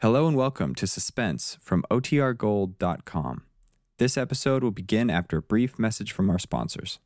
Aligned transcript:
Hello 0.00 0.28
and 0.28 0.36
welcome 0.36 0.76
to 0.76 0.86
Suspense 0.86 1.58
from 1.60 1.84
OTRGold.com. 1.90 3.42
This 3.98 4.16
episode 4.16 4.62
will 4.62 4.70
begin 4.70 5.10
after 5.10 5.38
a 5.38 5.42
brief 5.42 5.76
message 5.76 6.12
from 6.12 6.30
our 6.30 6.38
sponsors. 6.38 7.00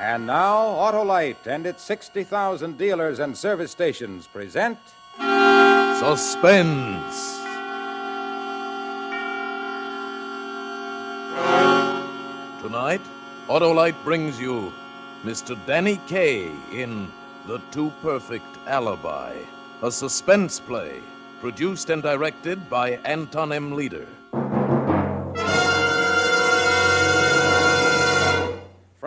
And 0.00 0.26
now, 0.26 0.64
Autolite 0.64 1.46
and 1.46 1.64
its 1.64 1.84
60,000 1.84 2.76
dealers 2.76 3.20
and 3.20 3.38
service 3.38 3.70
stations 3.70 4.26
present 4.26 4.78
Suspense. 6.00 7.45
Tonight, 12.66 13.00
Autolite 13.46 13.94
brings 14.02 14.40
you 14.40 14.72
Mr. 15.22 15.56
Danny 15.66 16.00
Kaye 16.08 16.50
in 16.72 17.06
The 17.46 17.60
Too 17.70 17.92
Perfect 18.02 18.58
Alibi, 18.66 19.36
a 19.84 19.92
suspense 19.92 20.58
play 20.58 21.00
produced 21.40 21.90
and 21.90 22.02
directed 22.02 22.68
by 22.68 22.98
Anton 23.04 23.52
M. 23.52 23.76
Leader. 23.76 24.08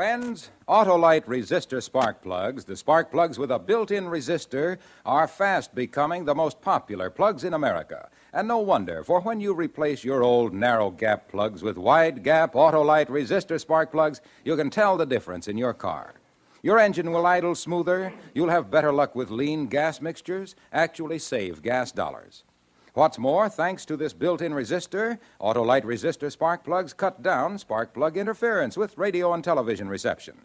Friends, 0.09 0.49
Autolite 0.67 1.25
resistor 1.25 1.83
spark 1.83 2.23
plugs, 2.23 2.65
the 2.65 2.75
spark 2.75 3.11
plugs 3.11 3.37
with 3.37 3.51
a 3.51 3.59
built 3.59 3.91
in 3.91 4.05
resistor, 4.05 4.79
are 5.05 5.27
fast 5.27 5.75
becoming 5.75 6.25
the 6.25 6.33
most 6.33 6.59
popular 6.61 7.11
plugs 7.11 7.43
in 7.43 7.53
America. 7.53 8.09
And 8.33 8.47
no 8.47 8.57
wonder, 8.57 9.03
for 9.03 9.21
when 9.21 9.39
you 9.39 9.53
replace 9.53 10.03
your 10.03 10.23
old 10.23 10.51
narrow 10.51 10.89
gap 10.89 11.29
plugs 11.29 11.61
with 11.61 11.77
wide 11.77 12.23
gap 12.23 12.53
Autolite 12.53 13.05
resistor 13.05 13.59
spark 13.59 13.91
plugs, 13.91 14.19
you 14.43 14.55
can 14.55 14.71
tell 14.71 14.97
the 14.97 15.05
difference 15.05 15.47
in 15.47 15.59
your 15.59 15.75
car. 15.75 16.15
Your 16.63 16.79
engine 16.79 17.11
will 17.11 17.27
idle 17.27 17.53
smoother, 17.53 18.11
you'll 18.33 18.49
have 18.49 18.71
better 18.71 18.91
luck 18.91 19.13
with 19.13 19.29
lean 19.29 19.67
gas 19.67 20.01
mixtures, 20.01 20.55
actually 20.73 21.19
save 21.19 21.61
gas 21.61 21.91
dollars. 21.91 22.45
What's 22.99 23.17
more, 23.17 23.47
thanks 23.47 23.85
to 23.85 23.95
this 23.95 24.11
built 24.11 24.41
in 24.41 24.51
resistor, 24.51 25.19
Autolite 25.39 25.85
resistor 25.85 26.29
spark 26.29 26.65
plugs 26.65 26.91
cut 26.91 27.23
down 27.23 27.57
spark 27.57 27.93
plug 27.93 28.17
interference 28.17 28.75
with 28.75 28.97
radio 28.97 29.31
and 29.31 29.41
television 29.41 29.87
reception. 29.87 30.41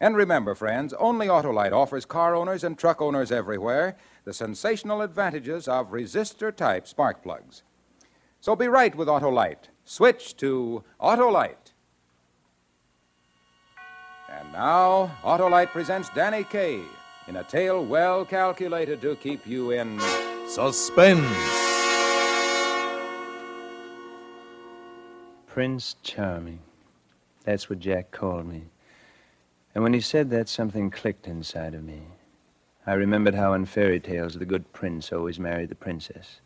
And 0.00 0.16
remember, 0.16 0.54
friends, 0.54 0.94
only 0.94 1.26
Autolite 1.26 1.72
offers 1.72 2.06
car 2.06 2.34
owners 2.34 2.64
and 2.64 2.78
truck 2.78 3.02
owners 3.02 3.30
everywhere 3.30 3.98
the 4.24 4.32
sensational 4.32 5.02
advantages 5.02 5.68
of 5.68 5.90
resistor 5.90 6.56
type 6.56 6.88
spark 6.88 7.22
plugs. 7.22 7.62
So 8.40 8.56
be 8.56 8.68
right 8.68 8.94
with 8.94 9.08
Autolite. 9.08 9.68
Switch 9.84 10.34
to 10.38 10.82
Autolite. 10.98 11.74
And 14.30 14.50
now, 14.50 15.14
Autolite 15.22 15.72
presents 15.72 16.08
Danny 16.14 16.44
Kaye 16.44 16.86
in 17.28 17.36
a 17.36 17.44
tale 17.44 17.84
well 17.84 18.24
calculated 18.24 19.02
to 19.02 19.14
keep 19.16 19.46
you 19.46 19.72
in. 19.72 20.00
Suspense. 20.48 21.61
Prince 25.52 25.96
Charming. 26.02 26.60
That's 27.44 27.68
what 27.68 27.78
Jack 27.78 28.10
called 28.10 28.46
me. 28.46 28.62
And 29.74 29.84
when 29.84 29.92
he 29.92 30.00
said 30.00 30.30
that, 30.30 30.48
something 30.48 30.90
clicked 30.90 31.28
inside 31.28 31.74
of 31.74 31.84
me. 31.84 32.04
I 32.86 32.94
remembered 32.94 33.34
how 33.34 33.52
in 33.52 33.66
fairy 33.66 34.00
tales 34.00 34.32
the 34.32 34.46
good 34.46 34.72
prince 34.72 35.12
always 35.12 35.38
married 35.38 35.68
the 35.68 35.74
princess, 35.74 36.40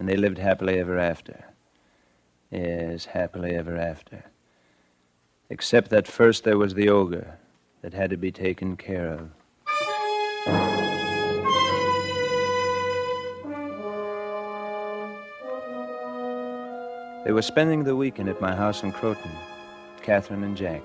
and 0.00 0.08
they 0.08 0.16
lived 0.16 0.38
happily 0.38 0.80
ever 0.80 0.98
after. 0.98 1.44
Yes, 2.50 3.04
happily 3.04 3.54
ever 3.54 3.76
after. 3.76 4.24
Except 5.48 5.88
that 5.90 6.08
first 6.08 6.42
there 6.42 6.58
was 6.58 6.74
the 6.74 6.88
ogre 6.88 7.38
that 7.82 7.94
had 7.94 8.10
to 8.10 8.16
be 8.16 8.32
taken 8.32 8.76
care 8.76 9.12
of. 9.12 9.30
They 17.30 17.34
were 17.34 17.42
spending 17.42 17.84
the 17.84 17.94
weekend 17.94 18.28
at 18.28 18.40
my 18.40 18.56
house 18.56 18.82
in 18.82 18.90
Croton, 18.90 19.30
Catherine 20.02 20.42
and 20.42 20.56
Jack. 20.56 20.82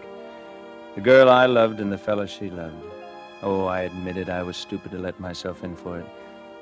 The 0.94 1.02
girl 1.02 1.28
I 1.28 1.48
loved 1.48 1.80
and 1.80 1.92
the 1.92 1.98
fellow 1.98 2.28
she 2.28 2.52
loved. 2.52 2.86
Oh, 3.42 3.66
I 3.66 3.82
admitted 3.82 4.30
I 4.30 4.44
was 4.44 4.56
stupid 4.56 4.92
to 4.92 5.00
let 5.00 5.20
myself 5.20 5.64
in 5.64 5.76
for 5.76 5.98
it, 5.98 6.06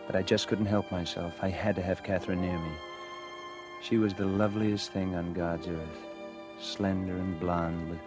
but 0.07 0.15
I 0.15 0.21
just 0.21 0.47
couldn't 0.47 0.67
help 0.67 0.89
myself. 0.89 1.33
I 1.41 1.49
had 1.49 1.75
to 1.75 1.81
have 1.81 2.01
Catherine 2.01 2.39
near 2.39 2.57
me. 2.57 2.71
She 3.81 3.97
was 3.97 4.13
the 4.13 4.25
loveliest 4.25 4.93
thing 4.93 5.15
on 5.15 5.33
God's 5.33 5.67
earth, 5.67 5.99
slender 6.61 7.17
and 7.17 7.37
blonde, 7.37 7.89
with 7.89 7.99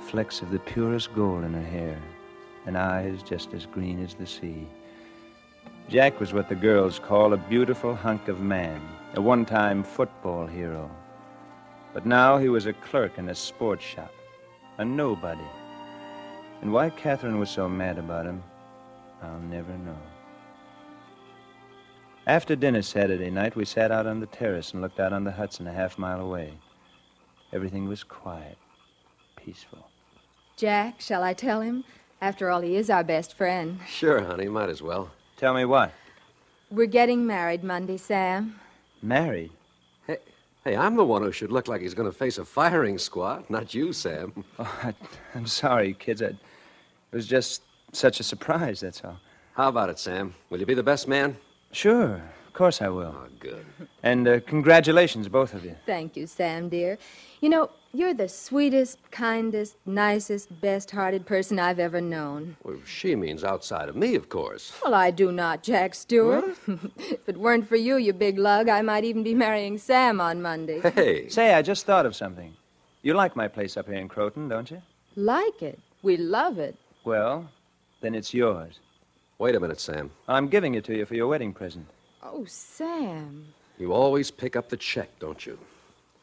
flecks 0.00 0.42
of 0.42 0.50
the 0.50 0.58
purest 0.58 1.14
gold 1.14 1.44
in 1.44 1.54
her 1.54 1.70
hair, 1.70 1.98
and 2.66 2.76
eyes 2.76 3.22
just 3.22 3.54
as 3.54 3.64
green 3.64 4.04
as 4.04 4.12
the 4.12 4.26
sea. 4.26 4.68
Jack 5.88 6.20
was 6.20 6.34
what 6.34 6.50
the 6.50 6.54
girls 6.54 6.98
call 6.98 7.32
a 7.32 7.38
beautiful 7.38 7.94
hunk 7.94 8.28
of 8.28 8.40
man, 8.40 8.78
a 9.14 9.22
one 9.22 9.46
time 9.46 9.82
football 9.82 10.46
hero. 10.46 10.90
But 11.94 12.04
now 12.04 12.38
he 12.38 12.48
was 12.48 12.66
a 12.66 12.72
clerk 12.72 13.18
in 13.18 13.28
a 13.28 13.34
sports 13.34 13.84
shop, 13.84 14.12
a 14.78 14.84
nobody. 14.84 15.46
And 16.60 16.72
why 16.72 16.90
Catherine 16.90 17.38
was 17.38 17.50
so 17.50 17.68
mad 17.68 17.98
about 17.98 18.26
him, 18.26 18.42
I'll 19.22 19.38
never 19.38 19.72
know. 19.78 19.96
After 22.26 22.56
dinner 22.56 22.82
Saturday 22.82 23.30
night, 23.30 23.54
we 23.54 23.64
sat 23.64 23.92
out 23.92 24.06
on 24.06 24.18
the 24.18 24.26
terrace 24.26 24.72
and 24.72 24.82
looked 24.82 24.98
out 24.98 25.12
on 25.12 25.24
the 25.24 25.30
Hudson 25.30 25.66
a 25.68 25.72
half 25.72 25.96
mile 25.96 26.20
away. 26.20 26.54
Everything 27.52 27.86
was 27.86 28.02
quiet, 28.02 28.58
peaceful. 29.36 29.86
Jack, 30.56 31.00
shall 31.00 31.22
I 31.22 31.34
tell 31.34 31.60
him? 31.60 31.84
After 32.20 32.50
all, 32.50 32.62
he 32.62 32.76
is 32.76 32.90
our 32.90 33.04
best 33.04 33.36
friend. 33.36 33.78
Sure, 33.86 34.22
honey, 34.22 34.48
might 34.48 34.70
as 34.70 34.82
well. 34.82 35.10
Tell 35.36 35.54
me 35.54 35.64
what? 35.64 35.92
We're 36.70 36.86
getting 36.86 37.26
married 37.26 37.62
Monday, 37.62 37.98
Sam. 37.98 38.58
Married? 39.02 39.52
Hey, 40.06 40.18
hey, 40.64 40.76
I'm 40.76 40.96
the 40.96 41.04
one 41.04 41.22
who 41.22 41.30
should 41.30 41.52
look 41.52 41.68
like 41.68 41.82
he's 41.82 41.94
going 41.94 42.10
to 42.10 42.16
face 42.16 42.38
a 42.38 42.44
firing 42.44 42.96
squad, 42.98 43.48
not 43.50 43.74
you, 43.74 43.92
Sam. 43.92 44.44
Oh, 44.58 44.80
I, 44.82 44.94
I'm 45.34 45.46
sorry, 45.46 45.94
kids. 45.94 46.22
I, 46.22 46.26
it 46.26 46.36
was 47.12 47.26
just 47.26 47.62
such 47.92 48.20
a 48.20 48.22
surprise, 48.22 48.80
that's 48.80 49.02
all. 49.04 49.18
How 49.54 49.68
about 49.68 49.90
it, 49.90 49.98
Sam? 49.98 50.34
Will 50.50 50.58
you 50.58 50.66
be 50.66 50.74
the 50.74 50.82
best 50.82 51.06
man? 51.06 51.36
Sure, 51.72 52.14
of 52.46 52.52
course 52.52 52.80
I 52.80 52.88
will. 52.88 53.14
Oh, 53.16 53.28
good. 53.38 53.66
And 54.02 54.26
uh, 54.26 54.40
congratulations, 54.40 55.28
both 55.28 55.54
of 55.54 55.64
you. 55.64 55.76
Thank 55.86 56.16
you, 56.16 56.26
Sam, 56.26 56.68
dear. 56.68 56.98
You 57.40 57.50
know, 57.50 57.70
you're 57.94 58.12
the 58.12 58.28
sweetest, 58.28 58.98
kindest, 59.12 59.76
nicest, 59.86 60.60
best 60.60 60.90
hearted 60.90 61.24
person 61.24 61.60
I've 61.60 61.78
ever 61.78 62.00
known. 62.00 62.56
Well, 62.64 62.78
she 62.84 63.14
means 63.14 63.44
outside 63.44 63.88
of 63.88 63.94
me, 63.94 64.16
of 64.16 64.28
course. 64.28 64.72
Well, 64.82 64.94
I 64.94 65.12
do 65.12 65.30
not, 65.30 65.62
Jack 65.62 65.94
Stewart. 65.94 66.56
if 66.98 67.28
it 67.28 67.36
weren't 67.36 67.68
for 67.68 67.76
you, 67.76 67.96
you 67.96 68.12
big 68.12 68.36
lug, 68.36 68.68
I 68.68 68.82
might 68.82 69.04
even 69.04 69.22
be 69.22 69.34
marrying 69.34 69.78
Sam 69.78 70.20
on 70.20 70.42
Monday. 70.42 70.80
Hey, 70.80 71.28
Say, 71.28 71.54
I 71.54 71.62
just 71.62 71.86
thought 71.86 72.04
of 72.04 72.16
something. 72.16 72.52
You 73.02 73.14
like 73.14 73.36
my 73.36 73.46
place 73.46 73.76
up 73.76 73.86
here 73.86 73.96
in 73.96 74.08
Croton, 74.08 74.48
don't 74.48 74.70
you? 74.70 74.82
Like 75.14 75.62
it. 75.62 75.78
We 76.02 76.16
love 76.16 76.58
it. 76.58 76.76
Well, 77.04 77.48
then 78.00 78.14
it's 78.14 78.34
yours. 78.34 78.80
wait 79.38 79.54
a 79.54 79.60
minute, 79.60 79.80
Sam. 79.80 80.10
I'm 80.26 80.48
giving 80.48 80.74
it 80.74 80.84
to 80.86 80.96
you 80.96 81.06
for 81.06 81.14
your 81.14 81.28
wedding 81.28 81.52
present. 81.52 81.86
Oh, 82.22 82.44
Sam. 82.46 83.46
You 83.78 83.92
always 83.92 84.30
pick 84.30 84.56
up 84.56 84.68
the 84.68 84.76
check, 84.76 85.10
don't 85.20 85.46
you? 85.46 85.58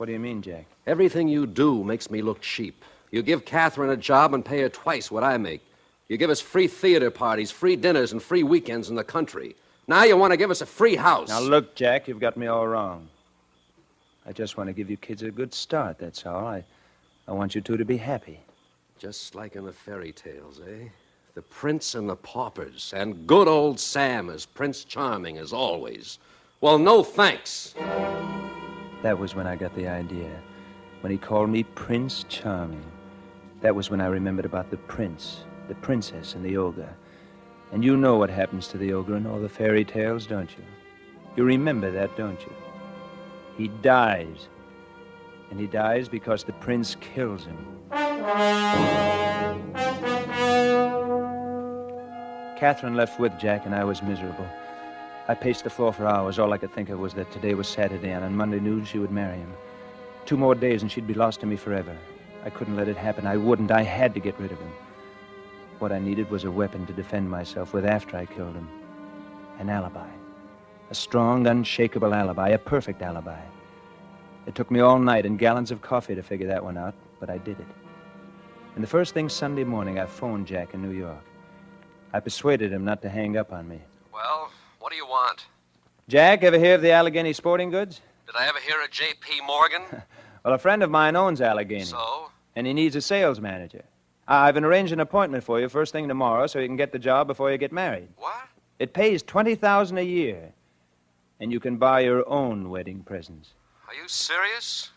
What 0.02 0.08
do 0.08 0.14
you 0.14 0.20
mean, 0.20 0.42
Jack? 0.42 0.66
Everything 0.88 1.28
you 1.28 1.46
do 1.46 1.84
makes 1.84 2.10
me 2.10 2.24
look 2.24 2.42
cheap. 2.42 2.84
You 3.12 3.22
give 3.22 3.46
Catherine 3.46 3.92
a 3.92 3.96
job 3.96 4.34
and 4.34 4.44
pay 4.44 4.62
her 4.62 4.68
twice 4.70 5.12
what 5.12 5.24
I 5.24 5.38
make. 5.38 5.62
You 6.08 6.18
give 6.18 6.32
us 6.32 6.42
free 6.42 6.66
theater 6.66 7.12
parties, 7.12 7.52
free 7.52 7.76
dinners, 7.76 8.12
and 8.12 8.20
free 8.20 8.42
weekends 8.42 8.90
in 8.90 8.96
the 8.96 9.04
country. 9.04 9.56
Now 9.88 10.04
you 10.04 10.18
want 10.18 10.32
to 10.32 10.38
give 10.38 10.50
us 10.50 10.62
a 10.62 10.66
free 10.66 10.96
house. 10.96 11.30
Now, 11.30 11.40
look, 11.40 11.76
Jack, 11.76 12.08
you've 12.08 12.20
got 12.20 12.36
me 12.36 12.48
all 12.48 12.68
wrong. 12.68 13.10
I 14.26 14.32
just 14.32 14.58
want 14.58 14.70
to 14.70 14.74
give 14.74 14.90
you 14.90 14.98
kids 14.98 15.22
a 15.22 15.30
good 15.30 15.54
start, 15.54 16.00
that's 16.00 16.26
all. 16.26 16.48
I, 16.48 16.64
I 17.28 17.34
want 17.34 17.54
you 17.54 17.62
two 17.62 17.78
to 17.78 17.86
be 17.86 17.98
happy. 17.98 18.40
Just 18.98 19.36
like 19.36 19.56
in 19.56 19.66
the 19.66 19.72
fairy 19.72 20.14
tales, 20.14 20.62
eh? 20.68 20.88
The 21.36 21.44
prince 21.44 21.94
and 21.94 22.10
the 22.10 22.16
paupers, 22.16 22.92
and 22.96 23.28
good 23.28 23.48
old 23.48 23.80
Sam 23.80 24.32
as 24.32 24.48
Prince 24.48 24.84
Charming 24.84 25.38
as 25.38 25.54
always. 25.54 26.18
Well, 26.60 26.80
no 26.80 27.04
thanks. 27.04 27.76
That 29.02 29.18
was 29.18 29.34
when 29.34 29.48
I 29.48 29.56
got 29.56 29.74
the 29.76 29.88
idea. 29.88 30.30
When 31.02 31.12
he 31.12 31.18
called 31.18 31.50
me 31.50 31.64
Prince 31.64 32.24
Charming. 32.30 32.84
That 33.62 33.76
was 33.76 33.90
when 33.90 34.00
I 34.00 34.06
remembered 34.06 34.46
about 34.46 34.70
the 34.70 34.78
prince, 34.78 35.44
the 35.68 35.76
princess, 35.76 36.36
and 36.36 36.46
the 36.46 36.58
ogre. 36.58 36.94
And 37.72 37.84
you 37.84 37.98
know 37.98 38.18
what 38.18 38.30
happens 38.30 38.68
to 38.68 38.78
the 38.78 38.94
ogre 38.94 39.16
in 39.16 39.26
all 39.26 39.40
the 39.40 39.50
fairy 39.50 39.84
tales, 39.84 40.28
don't 40.28 40.52
you? 40.52 40.64
You 41.36 41.46
remember 41.46 41.90
that, 41.92 42.16
don't 42.16 42.40
you? 42.42 42.54
He 43.58 43.70
dies. 43.70 44.50
And 45.50 45.60
he 45.60 45.68
dies 45.68 46.08
because 46.08 46.44
the 46.44 46.54
prince 46.54 46.96
kills 47.02 47.46
him. 47.46 47.58
Catherine 52.58 52.96
left 52.96 53.20
with 53.20 53.38
Jack, 53.40 53.66
and 53.66 53.74
I 53.74 53.84
was 53.84 54.04
miserable. 54.04 54.48
I 55.28 55.36
paced 55.36 55.64
the 55.64 55.70
floor 55.70 55.94
for 55.94 56.06
hours. 56.08 56.40
All 56.40 56.52
I 56.52 56.58
could 56.58 56.74
think 56.74 56.90
of 56.90 57.00
was 57.00 57.14
that 57.14 57.32
today 57.32 57.54
was 57.54 57.68
Saturday, 57.68 58.10
and 58.10 58.26
on 58.26 58.36
Monday 58.36 58.60
noon 58.60 58.86
she 58.86 59.00
would 59.00 59.12
marry 59.12 59.38
him. 59.38 59.54
two 60.26 60.38
more 60.38 60.56
days 60.56 60.82
and 60.82 60.92
she'd 60.92 61.08
be 61.08 61.14
lost 61.14 61.40
to 61.42 61.46
me 61.46 61.56
forever. 61.56 61.96
I 62.46 62.50
couldn't 62.50 62.76
let 62.76 62.88
it 62.88 62.98
happen. 62.98 63.26
I 63.28 63.38
wouldn't. 63.38 63.72
I 63.72 63.82
had 63.84 64.14
to 64.14 64.20
get 64.20 64.40
rid 64.40 64.52
of 64.52 64.60
him. 64.60 64.72
What 65.80 65.92
I 65.92 66.00
needed 66.00 66.30
was 66.30 66.44
a 66.44 66.52
weapon 66.52 66.86
to 66.88 66.94
defend 66.94 67.30
myself 67.30 67.74
with 67.74 67.86
after 67.86 68.18
I 68.18 68.26
killed 68.26 68.56
him. 68.56 68.68
An 69.60 69.70
alibi. 69.70 70.10
A 70.90 70.96
strong, 70.96 71.48
unshakable 71.48 72.14
alibi. 72.14 72.50
A 72.50 72.58
perfect 72.58 73.02
alibi. 73.02 73.42
It 74.48 74.56
took 74.56 74.72
me 74.72 74.80
all 74.80 75.00
night 75.00 75.26
and 75.26 75.38
gallons 75.40 75.72
of 75.72 75.82
coffee 75.82 76.16
to 76.16 76.24
figure 76.24 76.48
that 76.48 76.64
one 76.64 76.78
out, 76.78 76.96
but 77.20 77.30
I 77.30 77.38
did 77.38 77.60
it. 77.60 77.68
And 78.76 78.84
the 78.84 78.88
first 78.88 79.14
thing 79.14 79.30
Sunday 79.30 79.64
morning, 79.64 80.00
I 80.00 80.06
phoned 80.06 80.48
Jack 80.48 80.74
in 80.74 80.82
New 80.82 80.96
York. 80.98 81.24
I 82.14 82.20
persuaded 82.20 82.72
him 82.72 82.86
not 82.86 83.02
to 83.04 83.10
hang 83.10 83.38
up 83.38 83.52
on 83.54 83.68
me. 83.68 83.82
Well, 84.14 84.52
what 84.82 84.92
do 84.92 84.98
you 84.98 85.06
want? 85.06 85.46
Jack, 86.08 86.44
ever 86.44 86.58
hear 86.60 86.76
of 86.76 86.82
the 86.82 86.92
Allegheny 86.92 87.34
Sporting 87.34 87.70
Goods? 87.70 88.02
Did 88.26 88.36
I 88.36 88.48
ever 88.48 88.60
hear 88.60 88.82
of 88.84 88.90
J.P. 88.92 89.42
Morgan? 89.46 89.84
Well, 90.44 90.56
a 90.56 90.58
friend 90.58 90.82
of 90.82 90.90
mine 90.90 91.16
owns 91.16 91.40
Allegheny. 91.40 91.84
so? 91.84 92.32
And 92.56 92.66
he 92.66 92.74
needs 92.74 92.96
a 92.96 93.02
sales 93.02 93.40
manager. 93.40 93.84
I've 94.28 94.58
arranged 94.58 94.92
an 94.92 95.00
appointment 95.00 95.44
for 95.44 95.60
you 95.60 95.70
first 95.70 95.92
thing 95.92 96.08
tomorrow 96.08 96.48
so 96.48 96.58
you 96.58 96.68
can 96.68 96.78
get 96.78 96.92
the 96.92 96.98
job 96.98 97.28
before 97.28 97.52
you 97.52 97.60
get 97.60 97.72
married. 97.72 98.08
What? 98.18 98.48
It 98.80 98.92
pays 98.92 99.22
20000 99.22 100.00
a 100.00 100.02
year. 100.02 100.52
And 101.40 101.52
you 101.52 101.60
can 101.60 101.78
buy 101.78 102.00
your 102.00 102.28
own 102.28 102.72
wedding 102.72 103.04
presents. 103.04 103.54
Are 103.88 103.94
you 103.94 104.08
serious? 104.08 104.90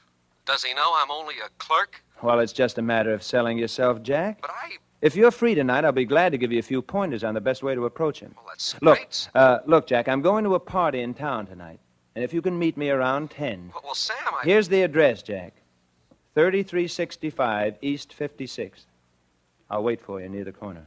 Does 0.47 0.63
he 0.65 0.73
know 0.73 0.93
I'm 0.95 1.11
only 1.11 1.35
a 1.45 1.51
clerk? 1.59 2.03
Well, 2.23 2.41
it's 2.41 2.55
just 2.55 2.79
a 2.79 2.83
matter 2.83 3.13
of 3.13 3.23
selling 3.23 3.59
yourself, 3.59 4.03
Jack. 4.03 4.41
But 4.41 4.51
I. 4.51 4.79
If 5.05 5.15
you're 5.15 5.31
free 5.31 5.55
tonight, 5.55 5.85
I'll 5.85 5.93
be 5.93 6.07
glad 6.07 6.33
to 6.33 6.39
give 6.39 6.51
you 6.51 6.59
a 6.59 6.63
few 6.63 6.81
pointers 6.81 7.25
on 7.25 7.35
the 7.35 7.41
best 7.41 7.63
way 7.63 7.75
to 7.75 7.85
approach 7.85 8.21
him. 8.21 8.33
Well, 8.37 8.47
that's 8.49 8.75
Look, 8.81 8.97
great. 8.97 9.29
uh, 9.35 9.59
look, 9.67 9.87
Jack, 9.87 10.09
I'm 10.09 10.23
going 10.23 10.45
to 10.45 10.55
a 10.55 10.59
party 10.59 11.03
in 11.03 11.13
town 11.13 11.47
tonight. 11.47 11.79
And 12.15 12.25
if 12.25 12.33
you 12.33 12.41
can 12.41 12.59
meet 12.59 12.79
me 12.79 12.89
around 12.89 13.31
10. 13.31 13.71
Well, 13.75 13.83
well, 13.85 13.95
Sam, 13.95 14.17
I. 14.33 14.45
Here's 14.45 14.67
the 14.67 14.81
address, 14.81 15.23
Jack 15.23 15.53
3365 16.35 17.77
East 17.83 18.15
56th. 18.19 18.87
I'll 19.69 19.83
wait 19.83 20.01
for 20.01 20.23
you 20.23 20.29
near 20.31 20.43
the 20.45 20.53
corner. 20.53 20.87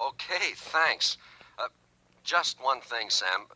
Okay, 0.00 0.52
thanks. 0.54 1.16
Uh, 1.58 1.66
just 2.22 2.62
one 2.62 2.80
thing, 2.82 3.10
Sam. 3.10 3.46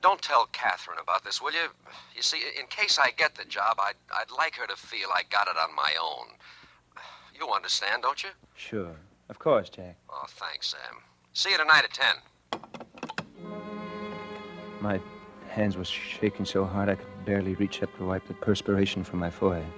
Don't 0.00 0.22
tell 0.22 0.46
Catherine 0.46 0.98
about 0.98 1.24
this, 1.24 1.42
will 1.42 1.52
you? 1.52 1.68
You 2.16 2.22
see, 2.22 2.40
in 2.58 2.66
case 2.68 2.98
I 2.98 3.10
get 3.10 3.34
the 3.34 3.44
job, 3.44 3.76
I'd, 3.80 3.96
I'd 4.14 4.30
like 4.34 4.54
her 4.54 4.66
to 4.66 4.76
feel 4.76 5.10
I 5.14 5.24
got 5.28 5.46
it 5.46 5.58
on 5.58 5.76
my 5.76 5.92
own. 6.02 6.28
You 7.38 7.50
understand, 7.50 8.00
don't 8.00 8.22
you? 8.22 8.30
Sure. 8.56 8.96
Of 9.30 9.38
course, 9.38 9.68
Jack. 9.68 9.96
Oh, 10.10 10.24
thanks, 10.26 10.70
Sam. 10.70 10.98
See 11.34 11.50
you 11.50 11.56
tonight 11.56 11.84
at 11.84 11.92
10. 12.52 12.60
My 14.80 15.00
hands 15.48 15.76
were 15.76 15.84
shaking 15.84 16.44
so 16.44 16.64
hard 16.64 16.88
I 16.88 16.96
could 16.96 17.24
barely 17.24 17.54
reach 17.54 17.80
up 17.80 17.96
to 17.96 18.04
wipe 18.04 18.26
the 18.26 18.34
perspiration 18.34 19.04
from 19.04 19.20
my 19.20 19.30
forehead. 19.30 19.72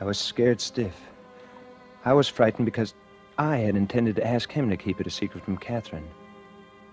I 0.00 0.04
was 0.04 0.18
scared 0.18 0.60
stiff. 0.60 1.00
I 2.04 2.12
was 2.14 2.26
frightened 2.26 2.66
because 2.66 2.94
I 3.38 3.58
had 3.58 3.76
intended 3.76 4.16
to 4.16 4.26
ask 4.26 4.50
him 4.50 4.68
to 4.70 4.76
keep 4.76 5.00
it 5.00 5.06
a 5.06 5.10
secret 5.10 5.44
from 5.44 5.56
Catherine. 5.56 6.08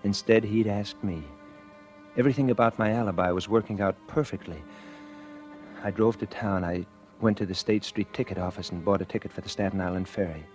Instead, 0.04 0.44
he'd 0.44 0.68
asked 0.68 1.02
me. 1.02 1.24
Everything 2.16 2.52
about 2.52 2.78
my 2.78 2.92
alibi 2.92 3.32
was 3.32 3.48
working 3.48 3.80
out 3.80 3.96
perfectly. 4.06 4.62
I 5.82 5.90
drove 5.90 6.16
to 6.18 6.26
town. 6.26 6.62
I 6.62 6.86
went 7.20 7.36
to 7.38 7.46
the 7.46 7.54
State 7.54 7.82
Street 7.82 8.12
ticket 8.12 8.38
office 8.38 8.70
and 8.70 8.84
bought 8.84 9.02
a 9.02 9.04
ticket 9.04 9.32
for 9.32 9.40
the 9.40 9.48
Staten 9.48 9.80
Island 9.80 10.08
ferry. 10.08 10.46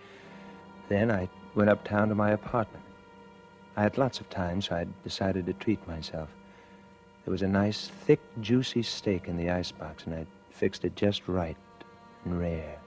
Then 0.91 1.09
I 1.09 1.29
went 1.55 1.69
uptown 1.69 2.09
to 2.09 2.15
my 2.15 2.31
apartment. 2.31 2.83
I 3.77 3.83
had 3.83 3.97
lots 3.97 4.19
of 4.19 4.29
time, 4.29 4.61
so 4.61 4.75
I 4.75 4.85
decided 5.05 5.45
to 5.45 5.53
treat 5.53 5.87
myself. 5.87 6.27
There 7.23 7.31
was 7.31 7.43
a 7.43 7.47
nice, 7.47 7.87
thick, 7.87 8.19
juicy 8.41 8.83
steak 8.83 9.29
in 9.29 9.37
the 9.37 9.51
icebox, 9.51 10.03
and 10.03 10.13
I'd 10.13 10.27
fixed 10.49 10.83
it 10.83 10.97
just 10.97 11.29
right 11.29 11.55
and 12.25 12.37
rare. 12.37 12.77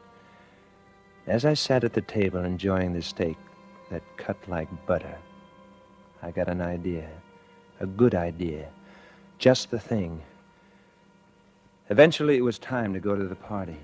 As 1.26 1.46
I 1.46 1.54
sat 1.54 1.82
at 1.82 1.94
the 1.94 2.02
table 2.02 2.44
enjoying 2.44 2.92
the 2.92 3.00
steak 3.00 3.38
that 3.90 4.02
cut 4.18 4.36
like 4.48 4.68
butter, 4.84 5.16
I 6.22 6.30
got 6.30 6.48
an 6.48 6.60
idea. 6.60 7.08
A 7.80 7.86
good 7.86 8.14
idea. 8.14 8.68
Just 9.38 9.70
the 9.70 9.80
thing. 9.80 10.20
Eventually, 11.88 12.36
it 12.36 12.44
was 12.44 12.58
time 12.58 12.92
to 12.92 13.00
go 13.00 13.16
to 13.16 13.24
the 13.24 13.34
party. 13.34 13.78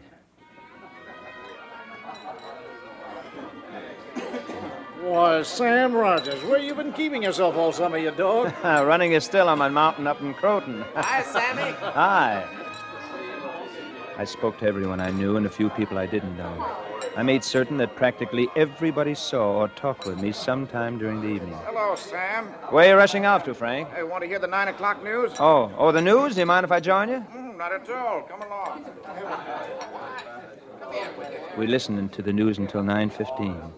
Why, 5.11 5.43
Sam 5.43 5.93
Rogers, 5.93 6.41
where 6.45 6.61
you 6.61 6.73
been 6.73 6.93
keeping 6.93 7.21
yourself 7.21 7.57
all 7.57 7.73
summer, 7.73 7.99
you 7.99 8.13
dog? 8.13 8.55
Running 8.63 9.11
is 9.11 9.25
still 9.25 9.49
on 9.49 9.59
my 9.59 9.69
mountain 9.69 10.07
up 10.07 10.21
in 10.21 10.35
Croton. 10.35 10.85
Hi, 10.95 11.23
Sammy. 11.25 11.73
Hi. 11.73 12.47
I 14.17 14.25
spoke 14.25 14.59
to 14.59 14.67
everyone 14.67 15.01
I 15.01 15.11
knew 15.11 15.37
and 15.37 15.47
a 15.47 15.51
few 15.51 15.69
people 15.71 15.99
I 15.99 16.07
didn't 16.07 16.37
know. 16.37 16.65
I 17.17 17.25
made 17.25 17.43
certain 17.43 17.77
that 17.79 17.97
practically 17.97 18.47
everybody 18.55 19.17
saw 19.17 19.55
or 19.55 19.67
talked 19.67 20.07
with 20.07 20.23
me 20.23 20.31
sometime 20.31 20.97
during 20.97 21.21
the 21.23 21.27
evening. 21.27 21.59
Hello, 21.65 21.97
Sam. 21.97 22.47
Where 22.71 22.87
are 22.87 22.91
you 22.91 22.97
rushing 22.97 23.27
off 23.27 23.43
to, 23.47 23.53
Frank? 23.55 23.93
Hey, 23.93 24.05
want 24.05 24.23
to 24.23 24.29
hear 24.29 24.39
the 24.39 24.47
nine 24.47 24.69
o'clock 24.69 25.03
news? 25.03 25.33
Oh, 25.41 25.73
oh, 25.77 25.91
the 25.91 26.01
news? 26.01 26.35
Do 26.35 26.41
you 26.41 26.47
mind 26.47 26.63
if 26.63 26.71
I 26.71 26.79
join 26.79 27.09
you? 27.09 27.27
Mm, 27.35 27.59
not 27.59 27.73
at 27.73 27.91
all. 27.91 28.23
Come 28.23 28.43
along. 28.43 28.85
We 31.59 31.67
listened 31.67 32.13
to 32.13 32.23
the 32.23 32.33
news 32.33 32.59
until 32.59 32.83
9.15. 32.83 33.73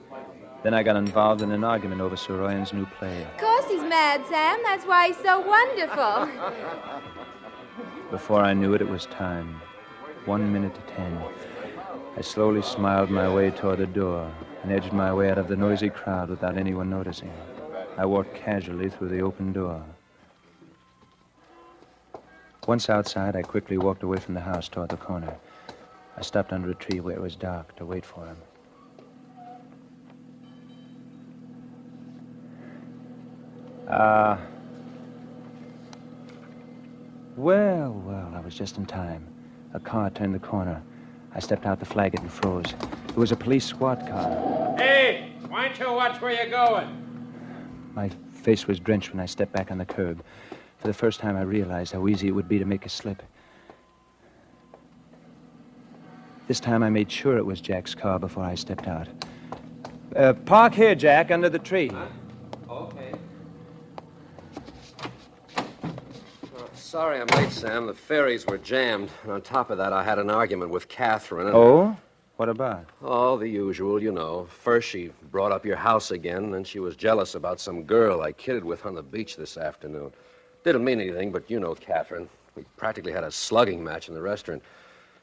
Then 0.62 0.74
I 0.74 0.82
got 0.84 0.94
involved 0.94 1.42
in 1.42 1.50
an 1.50 1.64
argument 1.64 2.00
over 2.00 2.14
Saroyan's 2.14 2.72
new 2.72 2.86
play. 2.86 3.22
Of 3.24 3.36
course 3.36 3.66
he's 3.68 3.82
mad, 3.82 4.24
Sam. 4.28 4.60
That's 4.62 4.84
why 4.84 5.08
he's 5.08 5.16
so 5.16 5.40
wonderful. 5.40 6.28
Before 8.10 8.40
I 8.40 8.52
knew 8.52 8.74
it, 8.74 8.80
it 8.80 8.88
was 8.88 9.06
time. 9.06 9.60
One 10.24 10.52
minute 10.52 10.74
to 10.74 10.80
ten. 10.94 11.20
I 12.16 12.20
slowly 12.20 12.62
smiled 12.62 13.10
my 13.10 13.32
way 13.32 13.50
toward 13.50 13.78
the 13.78 13.86
door 13.86 14.30
and 14.62 14.70
edged 14.70 14.92
my 14.92 15.12
way 15.12 15.30
out 15.30 15.38
of 15.38 15.48
the 15.48 15.56
noisy 15.56 15.90
crowd 15.90 16.28
without 16.28 16.56
anyone 16.56 16.88
noticing. 16.88 17.32
I 17.96 18.06
walked 18.06 18.34
casually 18.34 18.88
through 18.88 19.08
the 19.08 19.20
open 19.20 19.52
door. 19.52 19.82
Once 22.68 22.88
outside, 22.88 23.34
I 23.34 23.42
quickly 23.42 23.78
walked 23.78 24.04
away 24.04 24.18
from 24.18 24.34
the 24.34 24.40
house 24.40 24.68
toward 24.68 24.90
the 24.90 24.96
corner. 24.96 25.34
I 26.16 26.22
stopped 26.22 26.52
under 26.52 26.70
a 26.70 26.74
tree 26.74 27.00
where 27.00 27.16
it 27.16 27.20
was 27.20 27.34
dark 27.34 27.74
to 27.76 27.84
wait 27.84 28.04
for 28.04 28.24
him. 28.26 28.36
Ah. 33.88 34.38
well, 37.36 37.92
well, 37.92 38.32
I 38.34 38.40
was 38.40 38.54
just 38.54 38.76
in 38.78 38.86
time. 38.86 39.26
A 39.74 39.80
car 39.80 40.10
turned 40.10 40.34
the 40.34 40.38
corner. 40.38 40.82
I 41.34 41.40
stepped 41.40 41.66
out 41.66 41.80
the 41.80 41.86
flag 41.86 42.14
it 42.14 42.20
and 42.20 42.30
froze. 42.30 42.74
It 43.08 43.16
was 43.16 43.32
a 43.32 43.36
police 43.36 43.64
squad 43.64 44.06
car. 44.08 44.76
Hey, 44.76 45.32
why 45.48 45.68
don't 45.68 45.78
you 45.78 45.92
watch 45.92 46.20
where 46.20 46.32
you're 46.32 46.50
going? 46.50 46.98
My 47.94 48.10
face 48.32 48.66
was 48.66 48.78
drenched 48.78 49.12
when 49.12 49.20
I 49.20 49.26
stepped 49.26 49.52
back 49.52 49.70
on 49.70 49.78
the 49.78 49.84
curb. 49.84 50.22
For 50.78 50.86
the 50.86 50.94
first 50.94 51.20
time, 51.20 51.36
I 51.36 51.42
realized 51.42 51.92
how 51.92 52.06
easy 52.08 52.28
it 52.28 52.32
would 52.32 52.48
be 52.48 52.58
to 52.58 52.64
make 52.64 52.86
a 52.86 52.88
slip. 52.88 53.22
This 56.48 56.60
time, 56.60 56.82
I 56.82 56.90
made 56.90 57.10
sure 57.10 57.38
it 57.38 57.46
was 57.46 57.60
Jack's 57.60 57.94
car 57.94 58.18
before 58.18 58.44
I 58.44 58.54
stepped 58.54 58.88
out. 58.88 59.08
Uh, 60.14 60.34
park 60.34 60.74
here, 60.74 60.94
Jack, 60.94 61.30
under 61.30 61.48
the 61.48 61.58
tree. 61.58 61.90
Okay. 61.90 62.08
Sorry 66.92 67.18
I'm 67.18 67.26
late, 67.28 67.50
Sam. 67.50 67.86
The 67.86 67.94
ferries 67.94 68.44
were 68.44 68.58
jammed. 68.58 69.08
And 69.22 69.32
on 69.32 69.40
top 69.40 69.70
of 69.70 69.78
that, 69.78 69.94
I 69.94 70.04
had 70.04 70.18
an 70.18 70.28
argument 70.28 70.70
with 70.70 70.88
Catherine. 70.88 71.46
And... 71.46 71.56
Oh? 71.56 71.96
What 72.36 72.50
about? 72.50 72.84
Oh, 73.00 73.38
the 73.38 73.48
usual, 73.48 74.02
you 74.02 74.12
know. 74.12 74.44
First, 74.44 74.90
she 74.90 75.10
brought 75.30 75.52
up 75.52 75.64
your 75.64 75.76
house 75.76 76.10
again, 76.10 76.50
then 76.50 76.64
she 76.64 76.80
was 76.80 76.94
jealous 76.94 77.34
about 77.34 77.60
some 77.60 77.84
girl 77.84 78.20
I 78.20 78.32
kidded 78.32 78.62
with 78.62 78.84
on 78.84 78.94
the 78.94 79.02
beach 79.02 79.38
this 79.38 79.56
afternoon. 79.56 80.12
Didn't 80.64 80.84
mean 80.84 81.00
anything, 81.00 81.32
but 81.32 81.50
you 81.50 81.58
know 81.60 81.74
Catherine. 81.74 82.28
We 82.56 82.64
practically 82.76 83.12
had 83.12 83.24
a 83.24 83.30
slugging 83.30 83.82
match 83.82 84.08
in 84.08 84.14
the 84.14 84.20
restaurant. 84.20 84.62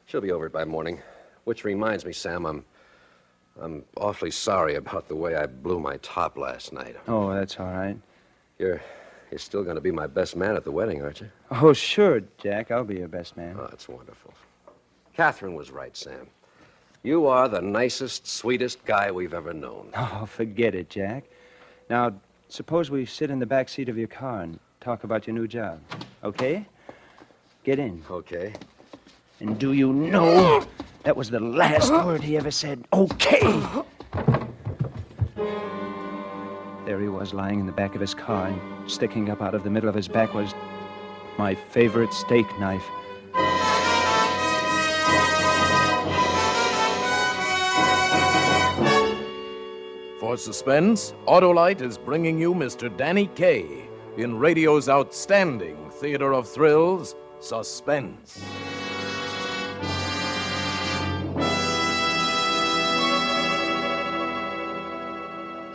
She'll 0.06 0.20
be 0.20 0.32
over 0.32 0.46
it 0.46 0.52
by 0.52 0.64
morning. 0.64 1.00
Which 1.44 1.62
reminds 1.62 2.04
me, 2.04 2.12
Sam, 2.12 2.46
I'm. 2.46 2.64
I'm 3.60 3.84
awfully 3.96 4.32
sorry 4.32 4.74
about 4.74 5.06
the 5.06 5.14
way 5.14 5.36
I 5.36 5.46
blew 5.46 5.78
my 5.78 5.98
top 5.98 6.36
last 6.36 6.72
night. 6.72 6.96
Oh, 7.06 7.32
that's 7.32 7.60
all 7.60 7.66
right. 7.66 7.96
You're. 8.58 8.82
You're 9.30 9.38
still 9.38 9.62
going 9.62 9.76
to 9.76 9.80
be 9.80 9.92
my 9.92 10.06
best 10.06 10.34
man 10.36 10.56
at 10.56 10.64
the 10.64 10.72
wedding, 10.72 11.02
aren't 11.02 11.20
you? 11.20 11.30
Oh, 11.50 11.72
sure, 11.72 12.20
Jack. 12.38 12.70
I'll 12.70 12.84
be 12.84 12.96
your 12.96 13.08
best 13.08 13.36
man. 13.36 13.56
Oh, 13.58 13.66
that's 13.70 13.88
wonderful. 13.88 14.34
Catherine 15.14 15.54
was 15.54 15.70
right, 15.70 15.96
Sam. 15.96 16.26
You 17.02 17.26
are 17.26 17.48
the 17.48 17.60
nicest, 17.60 18.26
sweetest 18.26 18.84
guy 18.84 19.10
we've 19.10 19.34
ever 19.34 19.52
known. 19.52 19.92
Oh, 19.96 20.26
forget 20.26 20.74
it, 20.74 20.90
Jack. 20.90 21.24
Now, 21.88 22.12
suppose 22.48 22.90
we 22.90 23.06
sit 23.06 23.30
in 23.30 23.38
the 23.38 23.46
back 23.46 23.68
seat 23.68 23.88
of 23.88 23.96
your 23.96 24.08
car 24.08 24.42
and 24.42 24.58
talk 24.80 25.04
about 25.04 25.26
your 25.26 25.34
new 25.34 25.46
job. 25.46 25.80
Okay? 26.24 26.66
Get 27.64 27.78
in. 27.78 28.02
Okay. 28.10 28.52
And 29.38 29.58
do 29.58 29.72
you 29.72 29.92
know 29.92 30.66
that 31.04 31.16
was 31.16 31.30
the 31.30 31.40
last 31.40 31.92
word 32.04 32.22
he 32.22 32.36
ever 32.36 32.50
said? 32.50 32.84
Okay. 32.92 33.62
There 36.90 36.98
he 36.98 37.08
was 37.08 37.32
lying 37.32 37.60
in 37.60 37.66
the 37.66 37.72
back 37.72 37.94
of 37.94 38.00
his 38.00 38.14
car, 38.14 38.48
and 38.48 38.90
sticking 38.90 39.30
up 39.30 39.40
out 39.40 39.54
of 39.54 39.62
the 39.62 39.70
middle 39.70 39.88
of 39.88 39.94
his 39.94 40.08
back 40.08 40.34
was 40.34 40.52
my 41.38 41.54
favorite 41.54 42.12
steak 42.12 42.46
knife. 42.58 42.82
For 50.18 50.36
suspense, 50.36 51.14
Autolite 51.28 51.80
is 51.80 51.96
bringing 51.96 52.40
you 52.40 52.54
Mr. 52.54 52.94
Danny 52.96 53.28
Kaye 53.36 53.88
in 54.16 54.36
radio's 54.36 54.88
outstanding 54.88 55.90
theater 55.90 56.34
of 56.34 56.48
thrills, 56.48 57.14
Suspense. 57.38 58.44